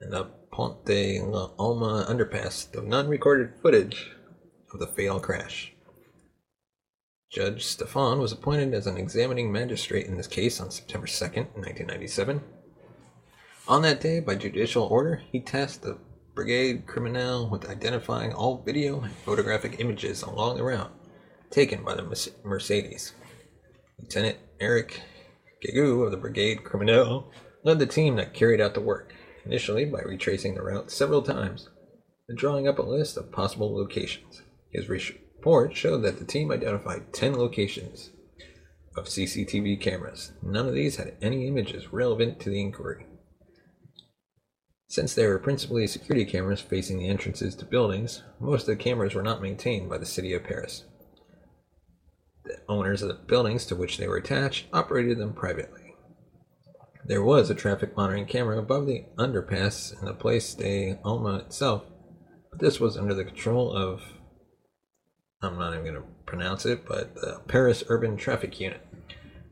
in 0.00 0.10
the 0.10 0.26
Ponte 0.52 1.20
La 1.24 1.50
Alma 1.58 2.06
underpass, 2.08 2.70
though 2.70 2.82
none 2.82 3.08
recorded 3.08 3.58
footage 3.60 4.12
of 4.72 4.78
the 4.78 4.86
fatal 4.86 5.18
crash. 5.18 5.72
Judge 7.32 7.66
Stephan 7.66 8.20
was 8.20 8.30
appointed 8.30 8.74
as 8.74 8.86
an 8.86 8.96
examining 8.96 9.50
magistrate 9.50 10.06
in 10.06 10.16
this 10.16 10.28
case 10.28 10.60
on 10.60 10.70
September 10.70 11.08
2nd, 11.08 11.52
1997. 11.56 12.40
On 13.68 13.82
that 13.82 14.00
day, 14.00 14.20
by 14.20 14.36
judicial 14.36 14.84
order, 14.84 15.22
he 15.32 15.40
tasked 15.40 15.82
the 15.82 15.98
Brigade 16.36 16.86
Criminal 16.86 17.50
with 17.50 17.68
identifying 17.68 18.32
all 18.32 18.62
video 18.64 19.00
and 19.00 19.12
photographic 19.12 19.80
images 19.80 20.22
along 20.22 20.56
the 20.56 20.62
route 20.62 20.92
taken 21.50 21.82
by 21.82 21.96
the 21.96 22.32
Mercedes. 22.44 23.12
Lieutenant 23.98 24.38
Eric 24.60 25.00
Gigou 25.64 26.04
of 26.04 26.12
the 26.12 26.16
Brigade 26.16 26.62
Criminal 26.62 27.32
led 27.64 27.80
the 27.80 27.86
team 27.86 28.14
that 28.16 28.34
carried 28.34 28.60
out 28.60 28.74
the 28.74 28.80
work, 28.80 29.12
initially 29.44 29.84
by 29.84 30.00
retracing 30.02 30.54
the 30.54 30.62
route 30.62 30.92
several 30.92 31.22
times 31.22 31.68
and 32.28 32.38
drawing 32.38 32.68
up 32.68 32.78
a 32.78 32.82
list 32.82 33.16
of 33.16 33.32
possible 33.32 33.74
locations. 33.74 34.42
His 34.70 34.88
report 34.88 35.76
showed 35.76 36.02
that 36.02 36.20
the 36.20 36.24
team 36.24 36.52
identified 36.52 37.12
10 37.12 37.36
locations 37.36 38.10
of 38.96 39.06
CCTV 39.06 39.80
cameras. 39.80 40.32
None 40.40 40.68
of 40.68 40.74
these 40.74 40.96
had 40.96 41.16
any 41.20 41.48
images 41.48 41.92
relevant 41.92 42.38
to 42.40 42.50
the 42.50 42.60
inquiry. 42.60 43.05
Since 44.88 45.14
they 45.14 45.26
were 45.26 45.38
principally 45.38 45.86
security 45.86 46.24
cameras 46.24 46.60
facing 46.60 46.98
the 46.98 47.08
entrances 47.08 47.54
to 47.56 47.64
buildings, 47.64 48.22
most 48.38 48.62
of 48.62 48.78
the 48.78 48.82
cameras 48.82 49.14
were 49.14 49.22
not 49.22 49.42
maintained 49.42 49.88
by 49.88 49.98
the 49.98 50.06
city 50.06 50.32
of 50.32 50.44
Paris. 50.44 50.84
The 52.44 52.58
owners 52.68 53.02
of 53.02 53.08
the 53.08 53.14
buildings 53.14 53.66
to 53.66 53.76
which 53.76 53.98
they 53.98 54.06
were 54.06 54.16
attached 54.16 54.66
operated 54.72 55.18
them 55.18 55.32
privately. 55.32 55.94
There 57.04 57.22
was 57.22 57.50
a 57.50 57.54
traffic 57.54 57.96
monitoring 57.96 58.26
camera 58.26 58.58
above 58.58 58.86
the 58.86 59.04
underpass 59.16 59.98
in 59.98 60.06
the 60.06 60.14
Place 60.14 60.54
de 60.54 60.98
Alma 61.04 61.38
itself, 61.38 61.84
but 62.50 62.60
this 62.60 62.78
was 62.78 62.96
under 62.96 63.14
the 63.14 63.24
control 63.24 63.72
of 63.72 64.02
I'm 65.42 65.58
not 65.58 65.72
even 65.74 65.84
going 65.84 65.96
to 65.96 66.08
pronounce 66.24 66.64
it, 66.64 66.86
but 66.86 67.14
the 67.14 67.40
Paris 67.46 67.84
Urban 67.88 68.16
Traffic 68.16 68.58
Unit. 68.58 68.85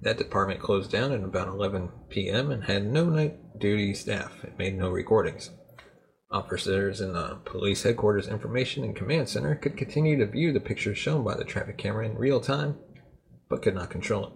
That 0.05 0.19
department 0.19 0.61
closed 0.61 0.91
down 0.91 1.13
at 1.13 1.25
about 1.25 1.49
11 1.49 1.89
p.m. 2.11 2.51
and 2.51 2.65
had 2.65 2.85
no 2.85 3.07
night 3.07 3.59
duty 3.59 3.95
staff. 3.95 4.45
It 4.45 4.59
made 4.59 4.77
no 4.77 4.91
recordings. 4.91 5.51
Officers 6.31 7.01
in 7.01 7.15
the 7.15 7.39
police 7.47 7.85
headquarters 7.85 8.29
information 8.29 8.85
and 8.85 8.95
command 8.95 9.31
center 9.31 9.55
could 9.55 9.79
continue 9.79 10.19
to 10.19 10.27
view 10.27 10.53
the 10.53 10.61
pictures 10.61 10.99
shown 10.99 11.25
by 11.25 11.35
the 11.35 11.45
traffic 11.45 11.79
camera 11.79 12.05
in 12.05 12.19
real 12.19 12.39
time, 12.39 12.77
but 13.49 13.63
could 13.63 13.75
not 13.75 13.89
control 13.89 14.27
it. 14.27 14.33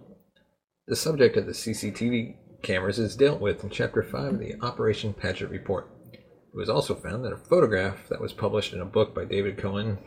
The 0.87 0.95
subject 0.95 1.37
of 1.37 1.45
the 1.45 1.51
CCTV 1.51 2.63
cameras 2.63 2.97
is 2.97 3.15
dealt 3.15 3.39
with 3.39 3.63
in 3.63 3.69
Chapter 3.69 4.01
5 4.01 4.33
of 4.33 4.39
the 4.39 4.55
Operation 4.61 5.13
Paget 5.13 5.51
report. 5.51 5.87
It 6.13 6.57
was 6.57 6.69
also 6.69 6.95
found 6.95 7.23
that 7.25 7.33
a 7.33 7.37
photograph 7.37 8.09
that 8.09 8.21
was 8.21 8.33
published 8.33 8.73
in 8.73 8.81
a 8.81 8.85
book 8.85 9.13
by 9.13 9.25
David 9.25 9.59
Cohen, 9.59 9.99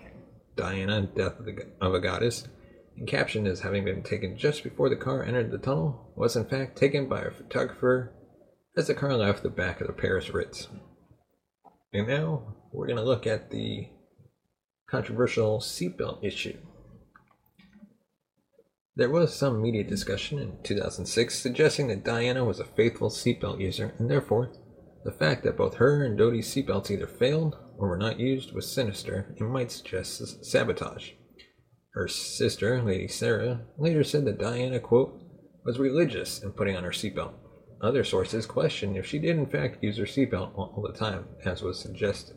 Diana, 0.56 1.02
Death 1.02 1.38
of, 1.38 1.44
the, 1.44 1.68
of 1.80 1.94
a 1.94 2.00
Goddess, 2.00 2.48
and 2.96 3.08
captioned 3.08 3.46
as 3.46 3.60
having 3.60 3.84
been 3.84 4.02
taken 4.02 4.36
just 4.36 4.62
before 4.62 4.88
the 4.88 4.96
car 4.96 5.22
entered 5.22 5.50
the 5.50 5.58
tunnel, 5.58 6.12
was 6.16 6.36
in 6.36 6.44
fact 6.44 6.76
taken 6.76 7.08
by 7.08 7.22
a 7.22 7.30
photographer 7.30 8.12
as 8.76 8.86
the 8.86 8.94
car 8.94 9.14
left 9.14 9.42
the 9.42 9.50
back 9.50 9.80
of 9.80 9.86
the 9.86 9.92
Paris 9.92 10.30
Ritz. 10.30 10.68
And 11.92 12.08
now 12.08 12.54
we're 12.72 12.86
going 12.86 12.98
to 12.98 13.04
look 13.04 13.26
at 13.26 13.50
the 13.50 13.88
controversial 14.88 15.58
seatbelt 15.58 16.24
issue. 16.24 16.58
There 18.94 19.10
was 19.10 19.34
some 19.34 19.62
media 19.62 19.84
discussion 19.84 20.38
in 20.38 20.58
2006 20.62 21.34
suggesting 21.34 21.88
that 21.88 22.04
Diana 22.04 22.44
was 22.44 22.60
a 22.60 22.64
faithful 22.64 23.08
seatbelt 23.08 23.58
user, 23.58 23.94
and 23.98 24.10
therefore, 24.10 24.52
the 25.04 25.12
fact 25.12 25.44
that 25.44 25.56
both 25.56 25.76
her 25.76 26.04
and 26.04 26.18
Dodi's 26.18 26.54
seatbelts 26.54 26.90
either 26.90 27.06
failed 27.06 27.56
or 27.78 27.88
were 27.88 27.96
not 27.96 28.20
used 28.20 28.52
was 28.52 28.70
sinister 28.70 29.34
and 29.38 29.50
might 29.50 29.72
suggest 29.72 30.44
sabotage. 30.44 31.12
Her 31.94 32.08
sister, 32.08 32.82
Lady 32.82 33.06
Sarah, 33.06 33.60
later 33.76 34.02
said 34.02 34.24
that 34.24 34.38
Diana, 34.38 34.80
quote, 34.80 35.20
was 35.64 35.78
religious 35.78 36.42
in 36.42 36.52
putting 36.52 36.76
on 36.76 36.84
her 36.84 36.90
seatbelt. 36.90 37.34
Other 37.82 38.02
sources 38.02 38.46
question 38.46 38.96
if 38.96 39.06
she 39.06 39.18
did 39.18 39.36
in 39.36 39.46
fact 39.46 39.82
use 39.82 39.98
her 39.98 40.04
seatbelt 40.04 40.56
all 40.56 40.82
the 40.86 40.96
time, 40.96 41.26
as 41.44 41.62
was 41.62 41.78
suggested. 41.78 42.36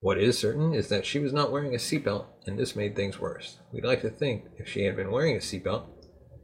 What 0.00 0.18
is 0.18 0.38
certain 0.38 0.74
is 0.74 0.88
that 0.88 1.04
she 1.04 1.18
was 1.18 1.32
not 1.32 1.52
wearing 1.52 1.74
a 1.74 1.78
seatbelt, 1.78 2.26
and 2.46 2.58
this 2.58 2.74
made 2.74 2.96
things 2.96 3.20
worse. 3.20 3.58
We'd 3.72 3.84
like 3.84 4.00
to 4.02 4.10
think 4.10 4.44
if 4.56 4.68
she 4.68 4.84
had 4.84 4.96
been 4.96 5.10
wearing 5.10 5.36
a 5.36 5.40
seatbelt, 5.40 5.84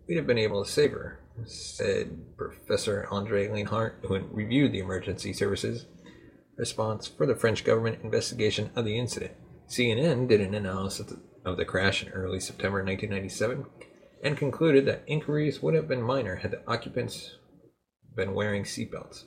we'd 0.07 0.17
have 0.17 0.27
been 0.27 0.39
able 0.39 0.65
to 0.65 0.71
save 0.71 0.93
her, 0.93 1.21
said 1.45 2.37
Professor 2.37 3.09
Andre 3.11 3.49
Lienhart, 3.49 4.05
who 4.07 4.19
reviewed 4.31 4.73
the 4.73 4.79
emergency 4.79 5.33
services 5.33 5.87
response 6.57 7.07
for 7.07 7.25
the 7.25 7.37
French 7.37 7.65
government 7.65 8.03
investigation 8.03 8.71
of 8.77 8.85
the 8.85 8.99
incident. 8.99 9.33
CNN 9.69 10.29
did 10.29 10.41
an 10.41 10.55
analysis 10.55 11.13
of 11.49 11.57
the 11.57 11.65
crash 11.65 12.03
in 12.03 12.11
early 12.11 12.41
September 12.41 12.79
1997 12.85 13.67
and 14.23 14.37
concluded 14.37 14.85
that 14.87 15.03
inquiries 15.07 15.63
would 15.63 15.75
have 15.75 15.89
been 15.89 16.03
minor 16.03 16.37
had 16.37 16.51
the 16.51 16.63
occupants 16.67 17.37
been 18.15 18.35
wearing 18.35 18.65
seatbelts. 18.65 19.25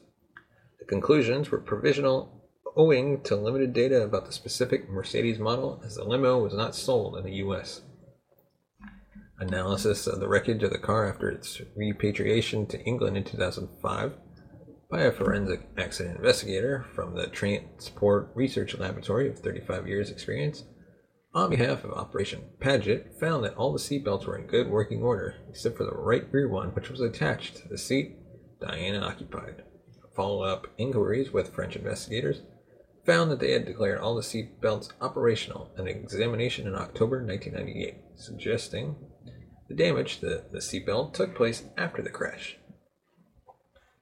The 0.80 0.86
conclusions 0.86 1.50
were 1.50 1.60
provisional 1.60 2.42
owing 2.76 3.22
to 3.24 3.36
limited 3.36 3.74
data 3.74 4.04
about 4.04 4.26
the 4.26 4.32
specific 4.32 4.90
Mercedes 4.90 5.40
model 5.40 5.82
as 5.86 5.96
the 5.96 6.04
limo 6.04 6.40
was 6.40 6.54
not 6.54 6.76
sold 6.76 7.18
in 7.18 7.24
the 7.24 7.36
US. 7.36 7.82
Analysis 9.40 10.08
of 10.08 10.20
the 10.20 10.28
wreckage 10.28 10.64
of 10.64 10.72
the 10.72 10.78
car 10.78 11.10
after 11.10 11.30
its 11.30 11.62
repatriation 11.76 12.68
to 12.68 12.82
England 12.84 13.18
in 13.18 13.24
2005 13.24 14.14
by 14.90 15.02
a 15.02 15.12
forensic 15.12 15.62
accident 15.78 16.18
investigator 16.18 16.86
from 16.94 17.16
the 17.16 17.28
Transport 17.28 18.30
Research 18.36 18.78
Laboratory 18.78 19.30
of 19.30 19.40
35 19.40 19.88
years' 19.88 20.12
experience, 20.12 20.66
on 21.34 21.50
behalf 21.50 21.84
of 21.84 21.91
Operation 21.91 22.44
Paget, 22.60 23.13
found 23.20 23.44
that 23.44 23.56
all 23.56 23.72
the 23.72 23.80
seatbelts 23.80 24.26
were 24.26 24.38
in 24.38 24.48
good 24.48 24.70
working 24.70 25.02
order, 25.02 25.36
except 25.50 25.78
for 25.78 25.86
the 25.86 25.91
right 25.91 26.26
rear 26.32 26.50
one, 26.50 26.70
which 26.70 26.89
was 26.89 27.00
attached 27.00 27.58
to 27.58 27.67
the 27.67 27.78
seat 27.78 28.17
Diana 28.60 29.00
occupied. 29.00 29.63
Follow 30.15 30.44
up 30.44 30.67
inquiries 30.78 31.32
with 31.32 31.54
French 31.54 31.76
investigators 31.76 32.41
found 33.06 33.32
that 33.32 33.39
they 33.39 33.52
had 33.52 33.65
declared 33.65 34.00
all 34.00 34.15
the 34.15 34.22
seatbelts 34.22 34.91
operational 35.02 35.72
at 35.76 35.82
an 35.82 35.88
examination 35.88 36.67
in 36.67 36.76
October 36.76 37.24
1998, 37.24 37.96
suggesting 38.15 38.96
the 39.67 39.74
damage 39.74 40.20
to 40.20 40.44
the 40.52 40.60
seatbelt 40.60 41.13
took 41.13 41.34
place 41.34 41.63
after 41.78 42.02
the 42.02 42.10
crash. 42.10 42.58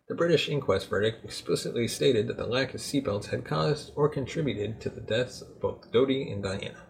The 0.10 0.16
British 0.16 0.50
inquest 0.50 0.90
verdict 0.90 1.24
explicitly 1.24 1.88
stated 1.88 2.28
that 2.28 2.38
the 2.38 2.48
lack 2.48 2.74
of 2.74 2.82
seatbelts 2.82 3.28
had 3.28 3.46
caused 3.46 3.94
or 3.96 4.10
contributed 4.10 4.82
to 4.82 4.90
the 4.90 5.02
deaths 5.02 5.42
of 5.42 5.62
both 5.62 5.92
Dodi 5.92 6.32
and 6.32 6.42
Diana. 6.42 6.89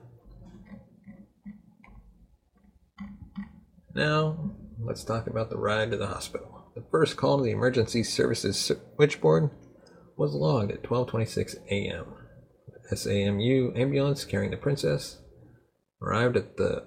Now, 4.00 4.52
let's 4.82 5.04
talk 5.04 5.28
about 5.28 5.50
the 5.50 5.58
ride 5.58 5.92
to 5.92 5.98
the 5.98 6.08
hospital. 6.08 6.72
The 6.74 6.86
first 6.90 7.18
call 7.18 7.38
to 7.38 7.44
the 7.44 7.52
emergency 7.52 8.02
services 8.02 8.72
switchboard 8.96 9.52
was 10.16 10.34
logged 10.34 10.72
at 10.72 10.84
12:26 10.84 11.58
a.m. 11.70 12.06
The 12.90 12.96
SAMU 12.96 13.74
ambulance 13.76 14.24
carrying 14.24 14.52
the 14.52 14.58
princess 14.58 15.18
arrived 16.02 16.38
at 16.38 16.56
the 16.56 16.86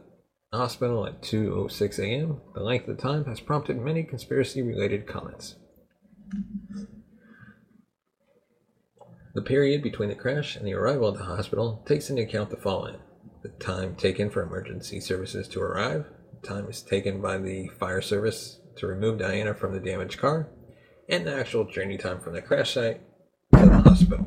hospital 0.55 1.07
at 1.07 1.21
2:06 1.21 1.99
a.m. 1.99 2.41
The 2.55 2.63
length 2.63 2.89
of 2.89 2.97
time 2.97 3.27
has 3.27 3.41
prompted 3.41 3.77
many 3.77 4.05
conspiracy-related 4.05 5.07
comments. 5.07 5.57
The 9.35 9.43
period 9.43 9.83
between 9.83 10.09
the 10.09 10.15
crash 10.15 10.57
and 10.57 10.67
the 10.67 10.73
arrival 10.73 11.09
at 11.09 11.19
the 11.19 11.25
hospital 11.25 11.85
takes 11.87 12.09
into 12.09 12.23
account 12.23 12.49
the 12.49 12.57
following 12.57 13.01
the 13.43 13.51
time 13.51 13.97
taken 13.97 14.31
for 14.31 14.41
emergency 14.43 15.01
services 15.01 15.49
to 15.49 15.61
arrive, 15.61 16.07
the 16.07 16.22
time 16.43 16.69
is 16.69 16.83
taken 16.83 17.21
by 17.21 17.39
the 17.39 17.69
fire 17.79 18.03
service 18.03 18.61
to 18.77 18.87
remove 18.87 19.19
Diana 19.19 19.55
from 19.55 19.73
the 19.73 19.81
damaged 19.81 20.19
car, 20.19 20.49
and 21.09 21.27
the 21.27 21.35
actual 21.35 21.65
journey 21.65 21.99
time 21.99 22.21
from 22.21 22.35
the 22.35 22.43
crash 22.43 22.75
site 22.75 23.01
to 23.55 23.67
the 23.67 23.81
hospital. 23.81 24.27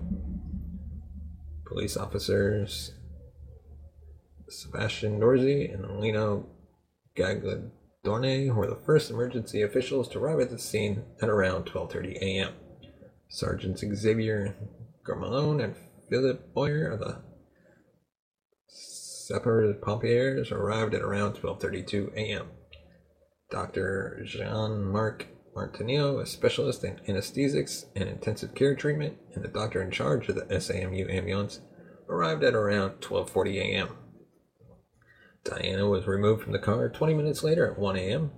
Police 1.65 1.97
officers 1.97 2.93
Sebastian 4.49 5.19
Dorzee 5.19 5.73
and 5.73 5.99
Lino 5.99 6.47
Gagliardone 7.17 8.53
were 8.53 8.67
the 8.67 8.79
first 8.85 9.09
emergency 9.09 9.61
officials 9.61 10.07
to 10.09 10.19
arrive 10.19 10.39
at 10.39 10.49
the 10.51 10.59
scene 10.59 11.03
at 11.21 11.29
around 11.29 11.65
12:30 11.65 12.17
a.m. 12.21 12.53
Sergeants 13.29 13.83
Xavier 13.83 14.55
Gourmelon 15.05 15.63
and 15.63 15.75
Philip 16.09 16.53
Boyer 16.53 16.87
of 16.87 16.99
the 16.99 17.21
Sapeurs 19.27 19.81
Pompiers 19.81 20.51
arrived 20.51 20.93
at 20.93 21.01
around 21.01 21.33
12:32 21.33 22.13
a.m. 22.13 22.45
Dr. 23.49 24.21
Jean-Marc 24.23 25.25
Martino, 25.55 26.19
a 26.19 26.27
specialist 26.27 26.83
in 26.83 26.99
anesthesics 27.07 27.85
and 27.95 28.07
intensive 28.07 28.53
care 28.53 28.75
treatment, 28.75 29.17
and 29.33 29.43
the 29.43 29.47
doctor 29.47 29.81
in 29.81 29.89
charge 29.89 30.29
of 30.29 30.35
the 30.35 30.61
SAMU 30.61 31.07
ambulance, 31.09 31.61
arrived 32.07 32.43
at 32.43 32.53
around 32.53 33.01
12:40 33.01 33.55
a.m. 33.61 33.97
Diana 35.43 35.87
was 35.87 36.05
removed 36.05 36.43
from 36.43 36.53
the 36.53 36.59
car 36.59 36.87
20 36.87 37.15
minutes 37.15 37.43
later 37.43 37.65
at 37.71 37.79
1 37.79 37.95
a.m. 37.97 38.29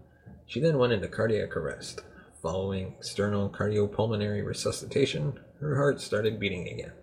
She 0.45 0.62
then 0.62 0.78
went 0.78 0.93
into 0.93 1.10
cardiac 1.10 1.58
arrest. 1.58 2.00
Following 2.41 2.95
external 2.97 3.50
cardiopulmonary 3.50 4.45
resuscitation, 4.45 5.38
her 5.60 5.76
heart 5.76 6.00
started 6.00 6.39
beating 6.39 6.69
again. 6.69 6.93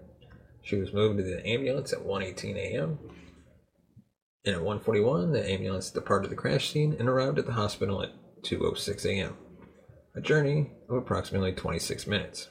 She 0.62 0.77
was 0.77 0.94
moved 0.94 1.18
to 1.18 1.23
the 1.23 1.47
ambulance 1.47 1.92
at 1.92 1.99
1:18 1.99 2.57
a.m. 2.57 2.99
And 4.47 4.57
at 4.57 4.63
1:41, 4.63 5.33
the 5.33 5.51
ambulance 5.51 5.91
departed 5.91 6.31
the 6.31 6.37
crash 6.37 6.71
scene 6.71 6.97
and 6.99 7.09
arrived 7.09 7.39
at 7.39 7.47
the 7.47 7.53
hospital 7.53 8.03
at 8.03 8.11
2:06 8.43 9.07
a.m. 9.07 9.37
A 10.15 10.21
journey 10.21 10.71
of 10.89 10.97
approximately 10.97 11.53
26 11.53 12.07
minutes. 12.07 12.49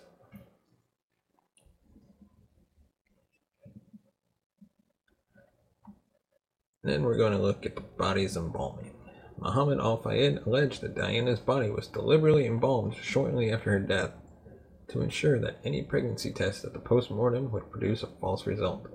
Then 6.84 7.04
we're 7.04 7.18
going 7.18 7.32
to 7.32 7.42
look 7.42 7.66
at 7.66 7.76
the 7.76 7.82
body's 7.82 8.36
embalming. 8.36 8.92
Muhammad 9.38 9.80
Al 9.80 9.98
Fayed 10.02 10.40
alleged 10.46 10.82
that 10.82 10.96
Diana's 10.96 11.40
body 11.40 11.70
was 11.70 11.88
deliberately 11.88 12.46
embalmed 12.46 12.96
shortly 12.96 13.52
after 13.52 13.72
her 13.72 13.80
death 13.80 14.12
to 14.90 15.02
ensure 15.02 15.40
that 15.40 15.60
any 15.64 15.82
pregnancy 15.82 16.32
test 16.32 16.66
at 16.66 16.74
the 16.74 16.80
post 16.80 17.10
mortem 17.10 17.52
would 17.52 17.72
produce 17.72 18.04
a 18.04 18.08
false 18.20 18.46
result. 18.46 18.88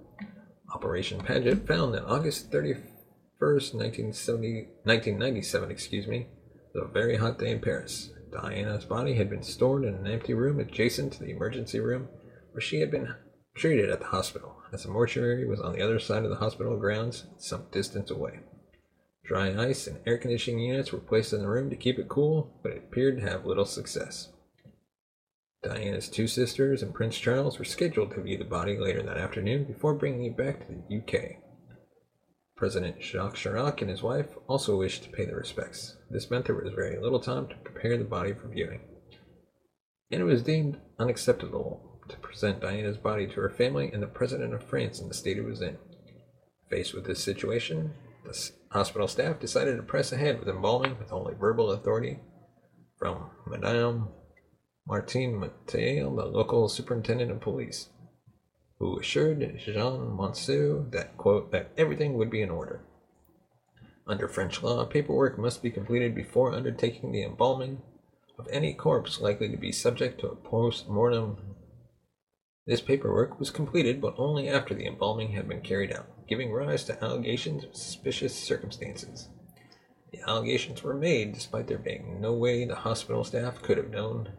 Operation 0.75 1.21
Paget 1.21 1.67
found 1.67 1.95
that 1.95 2.05
August 2.05 2.51
31st, 2.51 3.75
1970, 3.75 4.69
1997, 4.85 5.71
excuse 5.71 6.07
me, 6.07 6.27
was 6.75 6.85
a 6.85 6.93
very 6.93 7.17
hot 7.17 7.39
day 7.39 7.51
in 7.51 7.61
Paris. 7.61 8.11
Diana's 8.31 8.85
body 8.85 9.15
had 9.15 9.31
been 9.31 9.43
stored 9.43 9.85
in 9.85 9.95
an 9.95 10.07
empty 10.07 10.35
room 10.35 10.61
adjacent 10.61 11.15
to 11.15 11.21
the 11.21 11.31
emergency 11.31 11.81
room 11.81 12.09
where 12.53 12.61
she 12.61 12.81
had 12.81 12.91
been 12.91 13.15
treated 13.55 13.91
at 13.91 14.01
the 14.01 14.07
hospital 14.07 14.57
as 14.73 14.83
the 14.83 14.91
mortuary 14.91 15.47
was 15.47 15.61
on 15.61 15.73
the 15.73 15.83
other 15.83 15.99
side 15.99 16.25
of 16.25 16.31
the 16.31 16.37
hospital 16.37 16.77
grounds, 16.77 17.25
some 17.39 17.67
distance 17.73 18.11
away. 18.11 18.41
Dry 19.25 19.55
ice 19.57 19.87
and 19.87 19.99
air 20.07 20.19
conditioning 20.19 20.61
units 20.61 20.93
were 20.93 20.99
placed 20.99 21.33
in 21.33 21.41
the 21.41 21.49
room 21.49 21.71
to 21.71 21.77
keep 21.77 21.99
it 21.99 22.09
cool, 22.09 22.59
but 22.63 22.73
it 22.73 22.85
appeared 22.89 23.19
to 23.19 23.29
have 23.29 23.47
little 23.47 23.65
success. 23.65 24.29
Diana's 25.63 26.09
two 26.09 26.29
sisters 26.29 26.83
and 26.83 26.95
Prince 26.95 27.19
Charles 27.19 27.59
were 27.59 27.65
scheduled 27.65 28.13
to 28.13 28.23
view 28.23 28.39
the 28.39 28.45
body 28.45 28.79
later 28.79 29.03
that 29.03 29.19
afternoon 29.19 29.65
before 29.65 29.95
bringing 29.95 30.25
it 30.25 30.37
back 30.37 30.61
to 30.61 30.67
the 30.73 30.97
UK. 30.99 31.37
President 32.57 33.03
Jacques 33.03 33.35
Chirac 33.35 33.81
and 33.81 33.91
his 33.91 34.03
wife 34.03 34.37
also 34.47 34.77
wished 34.77 35.05
to 35.05 35.11
pay 35.11 35.25
their 35.25 35.37
respects. 35.37 35.97
This 36.11 36.31
meant 36.31 36.47
there 36.47 36.55
was 36.55 36.73
very 36.75 37.01
little 37.01 37.19
time 37.19 37.49
to 37.49 37.57
prepare 37.57 37.97
the 37.97 38.05
body 38.05 38.35
for 38.35 38.49
viewing. 38.49 38.81
And 40.11 40.21
it 40.21 40.25
was 40.25 40.43
deemed 40.43 40.81
unacceptable 40.99 42.01
to 42.09 42.17
present 42.19 42.61
Diana's 42.61 42.97
body 42.97 43.27
to 43.27 43.41
her 43.41 43.51
family 43.51 43.91
and 43.93 44.03
the 44.03 44.07
President 44.07 44.55
of 44.55 44.63
France 44.63 45.01
in 45.01 45.09
the 45.09 45.15
state 45.15 45.39
it 45.39 45.45
was 45.45 45.61
in. 45.61 45.77
Faced 46.71 46.95
with 46.95 47.05
this 47.05 47.23
situation, 47.23 47.95
the 48.25 48.51
hospital 48.71 49.09
staff 49.09 49.41
decided 49.41 49.77
to 49.77 49.83
press 49.83 50.13
ahead 50.13 50.39
with 50.39 50.49
embalming 50.49 50.99
with 50.99 51.13
only 51.13 51.35
verbal 51.35 51.73
authority 51.73 52.19
from 52.97 53.31
Madame 53.47 54.09
Martine 54.89 55.39
Mattel, 55.39 56.17
the 56.17 56.25
local 56.25 56.69
superintendent 56.69 57.31
of 57.31 57.41
police, 57.41 57.91
who 58.79 58.99
assured 58.99 59.59
Jean 59.59 60.17
Monceau 60.17 60.91
that, 60.91 61.17
quote, 61.17 61.53
that 61.53 61.71
everything 61.77 62.15
would 62.15 62.31
be 62.31 62.43
in 62.43 62.51
order. 62.51 62.81
Under 64.07 64.27
French 64.27 64.63
law, 64.63 64.85
paperwork 64.87 65.39
must 65.39 65.63
be 65.63 65.71
completed 65.71 66.15
before 66.15 66.55
undertaking 66.55 67.13
the 67.13 67.23
embalming 67.23 67.83
of 68.39 68.49
any 68.51 68.73
corpse 68.73 69.21
likely 69.21 69.49
to 69.51 69.57
be 69.57 69.71
subject 69.71 70.21
to 70.21 70.29
a 70.29 70.37
post 70.37 70.89
mortem 70.89 71.37
this 72.69 72.83
paperwork 72.83 73.39
was 73.39 73.51
completed, 73.51 73.99
but 73.99 74.15
only 74.19 74.47
after 74.47 74.75
the 74.75 74.85
embalming 74.85 75.33
had 75.33 75.49
been 75.49 75.63
carried 75.63 75.91
out, 75.91 76.07
giving 76.29 76.53
rise 76.53 76.85
to 76.85 77.03
allegations 77.03 77.65
of 77.65 77.75
suspicious 77.75 78.35
circumstances. 78.35 79.31
The 80.13 80.21
allegations 80.29 80.83
were 80.83 80.93
made 80.93 81.33
despite 81.33 81.67
there 81.67 81.79
being 81.79 82.21
no 82.21 82.35
way 82.35 82.67
the 82.67 82.75
hospital 82.75 83.25
staff 83.25 83.63
could 83.63 83.79
have 83.79 83.89
known 83.89 84.33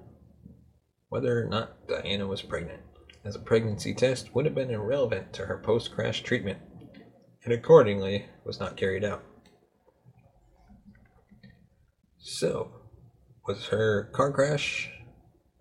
whether 1.09 1.43
or 1.43 1.45
not 1.45 1.87
Diana 1.87 2.27
was 2.27 2.41
pregnant, 2.41 2.81
as 3.25 3.35
a 3.35 3.39
pregnancy 3.39 3.93
test 3.93 4.33
would 4.33 4.45
have 4.45 4.55
been 4.55 4.71
irrelevant 4.71 5.33
to 5.33 5.45
her 5.45 5.57
post 5.57 5.91
crash 5.93 6.21
treatment, 6.23 6.59
and 7.43 7.53
accordingly 7.53 8.25
was 8.45 8.59
not 8.59 8.77
carried 8.77 9.03
out. 9.03 9.23
So, 12.17 12.71
was 13.47 13.67
her 13.67 14.09
car 14.13 14.31
crash 14.31 14.91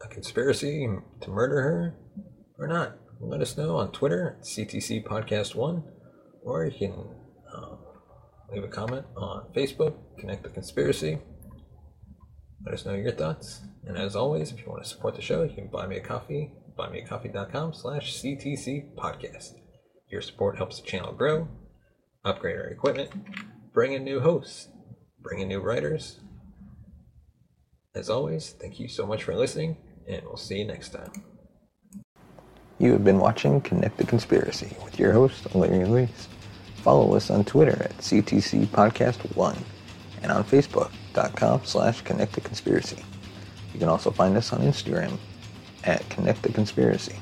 a 0.03 0.09
conspiracy 0.09 0.89
to 1.21 1.31
murder 1.31 1.63
her? 1.63 1.95
or 2.59 2.67
not. 2.67 2.97
Let 3.21 3.41
us 3.41 3.57
know 3.57 3.77
on 3.77 3.93
Twitter, 3.93 4.37
CTC 4.43 5.05
Podcast 5.05 5.55
One, 5.55 5.85
or 6.43 6.67
you 6.67 6.77
can 6.79 6.93
um, 7.55 7.79
leave 8.53 8.65
a 8.65 8.69
comment 8.69 9.07
on 9.17 9.47
Facebook, 9.55 9.95
Connect 10.19 10.43
the 10.43 10.49
Conspiracy. 10.49 11.19
Let 12.64 12.75
us 12.75 12.85
know 12.85 12.94
your 12.94 13.12
thoughts. 13.12 13.61
And 13.87 13.97
as 13.97 14.16
always, 14.16 14.53
if 14.53 14.61
you 14.61 14.66
want 14.66 14.83
to 14.83 14.88
support 14.88 15.14
the 15.14 15.23
show, 15.23 15.42
you 15.42 15.55
can 15.55 15.68
buy 15.68 15.87
me 15.87 15.97
a 15.97 16.01
coffee, 16.01 16.53
buymeacoffee.com 16.79 17.73
slash 17.75 18.21
CTC 18.21 18.94
Podcast. 18.94 19.55
Your 20.11 20.21
support 20.23 20.57
helps 20.57 20.81
the 20.81 20.87
channel 20.87 21.12
grow, 21.12 21.49
upgrade 22.25 22.57
our 22.57 22.66
equipment, 22.66 23.11
bring 23.73 23.92
in 23.92 24.05
new 24.05 24.21
hosts, 24.21 24.68
bring 25.21 25.40
in 25.40 25.49
new 25.49 25.61
writers. 25.61 26.21
As 27.94 28.11
always, 28.11 28.55
thank 28.61 28.79
you 28.79 28.88
so 28.88 29.07
much 29.07 29.23
for 29.25 29.35
listening, 29.35 29.77
and 30.09 30.23
we'll 30.25 30.37
see 30.37 30.59
you 30.59 30.66
next 30.66 30.90
time. 30.90 31.12
You 32.79 32.92
have 32.92 33.05
been 33.05 33.18
watching 33.18 33.61
Connect 33.61 33.97
the 33.97 34.05
Conspiracy 34.05 34.77
with 34.85 34.99
your 34.99 35.12
host, 35.12 35.55
Larry 35.55 35.85
Luis. 35.85 36.29
Follow 36.77 37.14
us 37.14 37.31
on 37.31 37.44
Twitter 37.44 37.83
at 37.83 37.97
CTC 37.99 38.66
Podcast 38.66 39.35
One 39.37 39.59
and 40.23 40.31
on 40.31 40.44
Facebook.com 41.18 41.64
slash 41.64 42.02
Connect 42.02 42.33
the 42.33 42.40
Conspiracy. 42.40 43.04
You 43.72 43.78
can 43.81 43.88
also 43.88 44.11
find 44.11 44.37
us 44.37 44.52
on 44.52 44.61
Instagram 44.61 45.18
at 45.85 46.09
Connect 46.11 46.42
the 46.42 46.52
Conspiracy. 46.52 47.16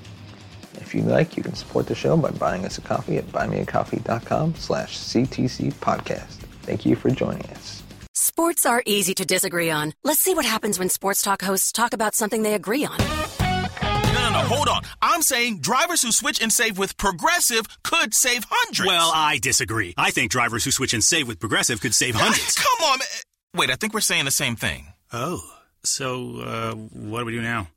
If 0.75 0.95
you'd 0.95 1.07
like, 1.07 1.37
you 1.37 1.43
can 1.43 1.55
support 1.55 1.87
the 1.87 1.95
show 1.95 2.17
by 2.17 2.31
buying 2.31 2.65
us 2.65 2.79
a 2.79 2.81
coffee 2.81 3.17
at 3.17 3.27
buymeacoffee.com 3.27 4.55
slash 4.57 4.99
CTC 4.99 5.73
podcast. 5.75 6.37
Thank 6.63 6.85
you 6.85 6.97
for 6.97 7.11
joining 7.11 7.47
us. 7.51 7.83
Sports 8.13 8.67
are 8.67 8.83
easy 8.87 9.15
to 9.15 9.25
disagree 9.25 9.71
on. 9.71 9.95
Let's 10.05 10.21
see 10.21 10.35
what 10.35 10.45
happens 10.45 10.79
when 10.79 10.89
sports 10.91 11.23
talk 11.23 11.43
hosts 11.43 11.73
talk 11.73 11.95
about 11.95 12.15
something 12.15 12.43
they 12.43 12.55
agree 12.55 12.85
on. 12.85 12.99
No, 12.99 14.13
no, 14.13 14.31
no, 14.31 14.39
hold 14.41 14.69
on. 14.69 14.83
I'm 15.01 15.23
saying 15.23 15.61
drivers 15.61 16.03
who 16.03 16.13
switch 16.13 16.43
and 16.43 16.53
save 16.53 16.77
with 16.79 16.97
Progressive 16.99 17.67
could 17.83 18.13
save 18.15 18.45
hundreds. 18.49 18.87
Well, 18.87 19.11
I 19.15 19.39
disagree. 19.39 19.95
I 19.97 20.11
think 20.11 20.31
drivers 20.31 20.65
who 20.65 20.71
switch 20.71 20.93
and 20.93 21.03
save 21.03 21.27
with 21.27 21.41
Progressive 21.41 21.81
could 21.81 21.95
save 21.95 22.15
hundreds. 22.17 22.55
Come 22.57 22.91
on. 22.91 22.99
man. 22.99 23.09
Wait, 23.57 23.71
I 23.71 23.77
think 23.77 23.95
we're 23.95 24.01
saying 24.01 24.27
the 24.27 24.31
same 24.31 24.55
thing. 24.55 24.93
Oh, 25.15 25.43
so 25.83 26.41
uh, 26.41 26.75
what 26.75 27.21
do 27.21 27.25
we 27.25 27.33
do 27.33 27.41
now? 27.41 27.69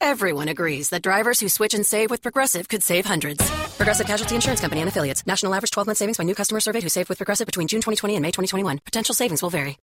Everyone 0.00 0.48
agrees 0.48 0.90
that 0.90 1.02
drivers 1.02 1.38
who 1.38 1.48
switch 1.48 1.74
and 1.74 1.86
save 1.86 2.10
with 2.10 2.22
Progressive 2.22 2.68
could 2.68 2.82
save 2.82 3.06
hundreds. 3.06 3.48
Progressive 3.76 4.08
Casualty 4.08 4.34
Insurance 4.34 4.60
Company 4.60 4.80
and 4.80 4.88
affiliates. 4.88 5.24
National 5.24 5.54
average 5.54 5.70
12 5.70 5.86
month 5.86 5.98
savings 5.98 6.18
by 6.18 6.24
new 6.24 6.34
customer 6.34 6.58
surveyed 6.58 6.82
who 6.82 6.88
saved 6.88 7.08
with 7.08 7.18
Progressive 7.18 7.46
between 7.46 7.68
June 7.68 7.80
2020 7.80 8.16
and 8.16 8.22
May 8.22 8.30
2021. 8.30 8.80
Potential 8.84 9.14
savings 9.14 9.42
will 9.42 9.50
vary. 9.50 9.78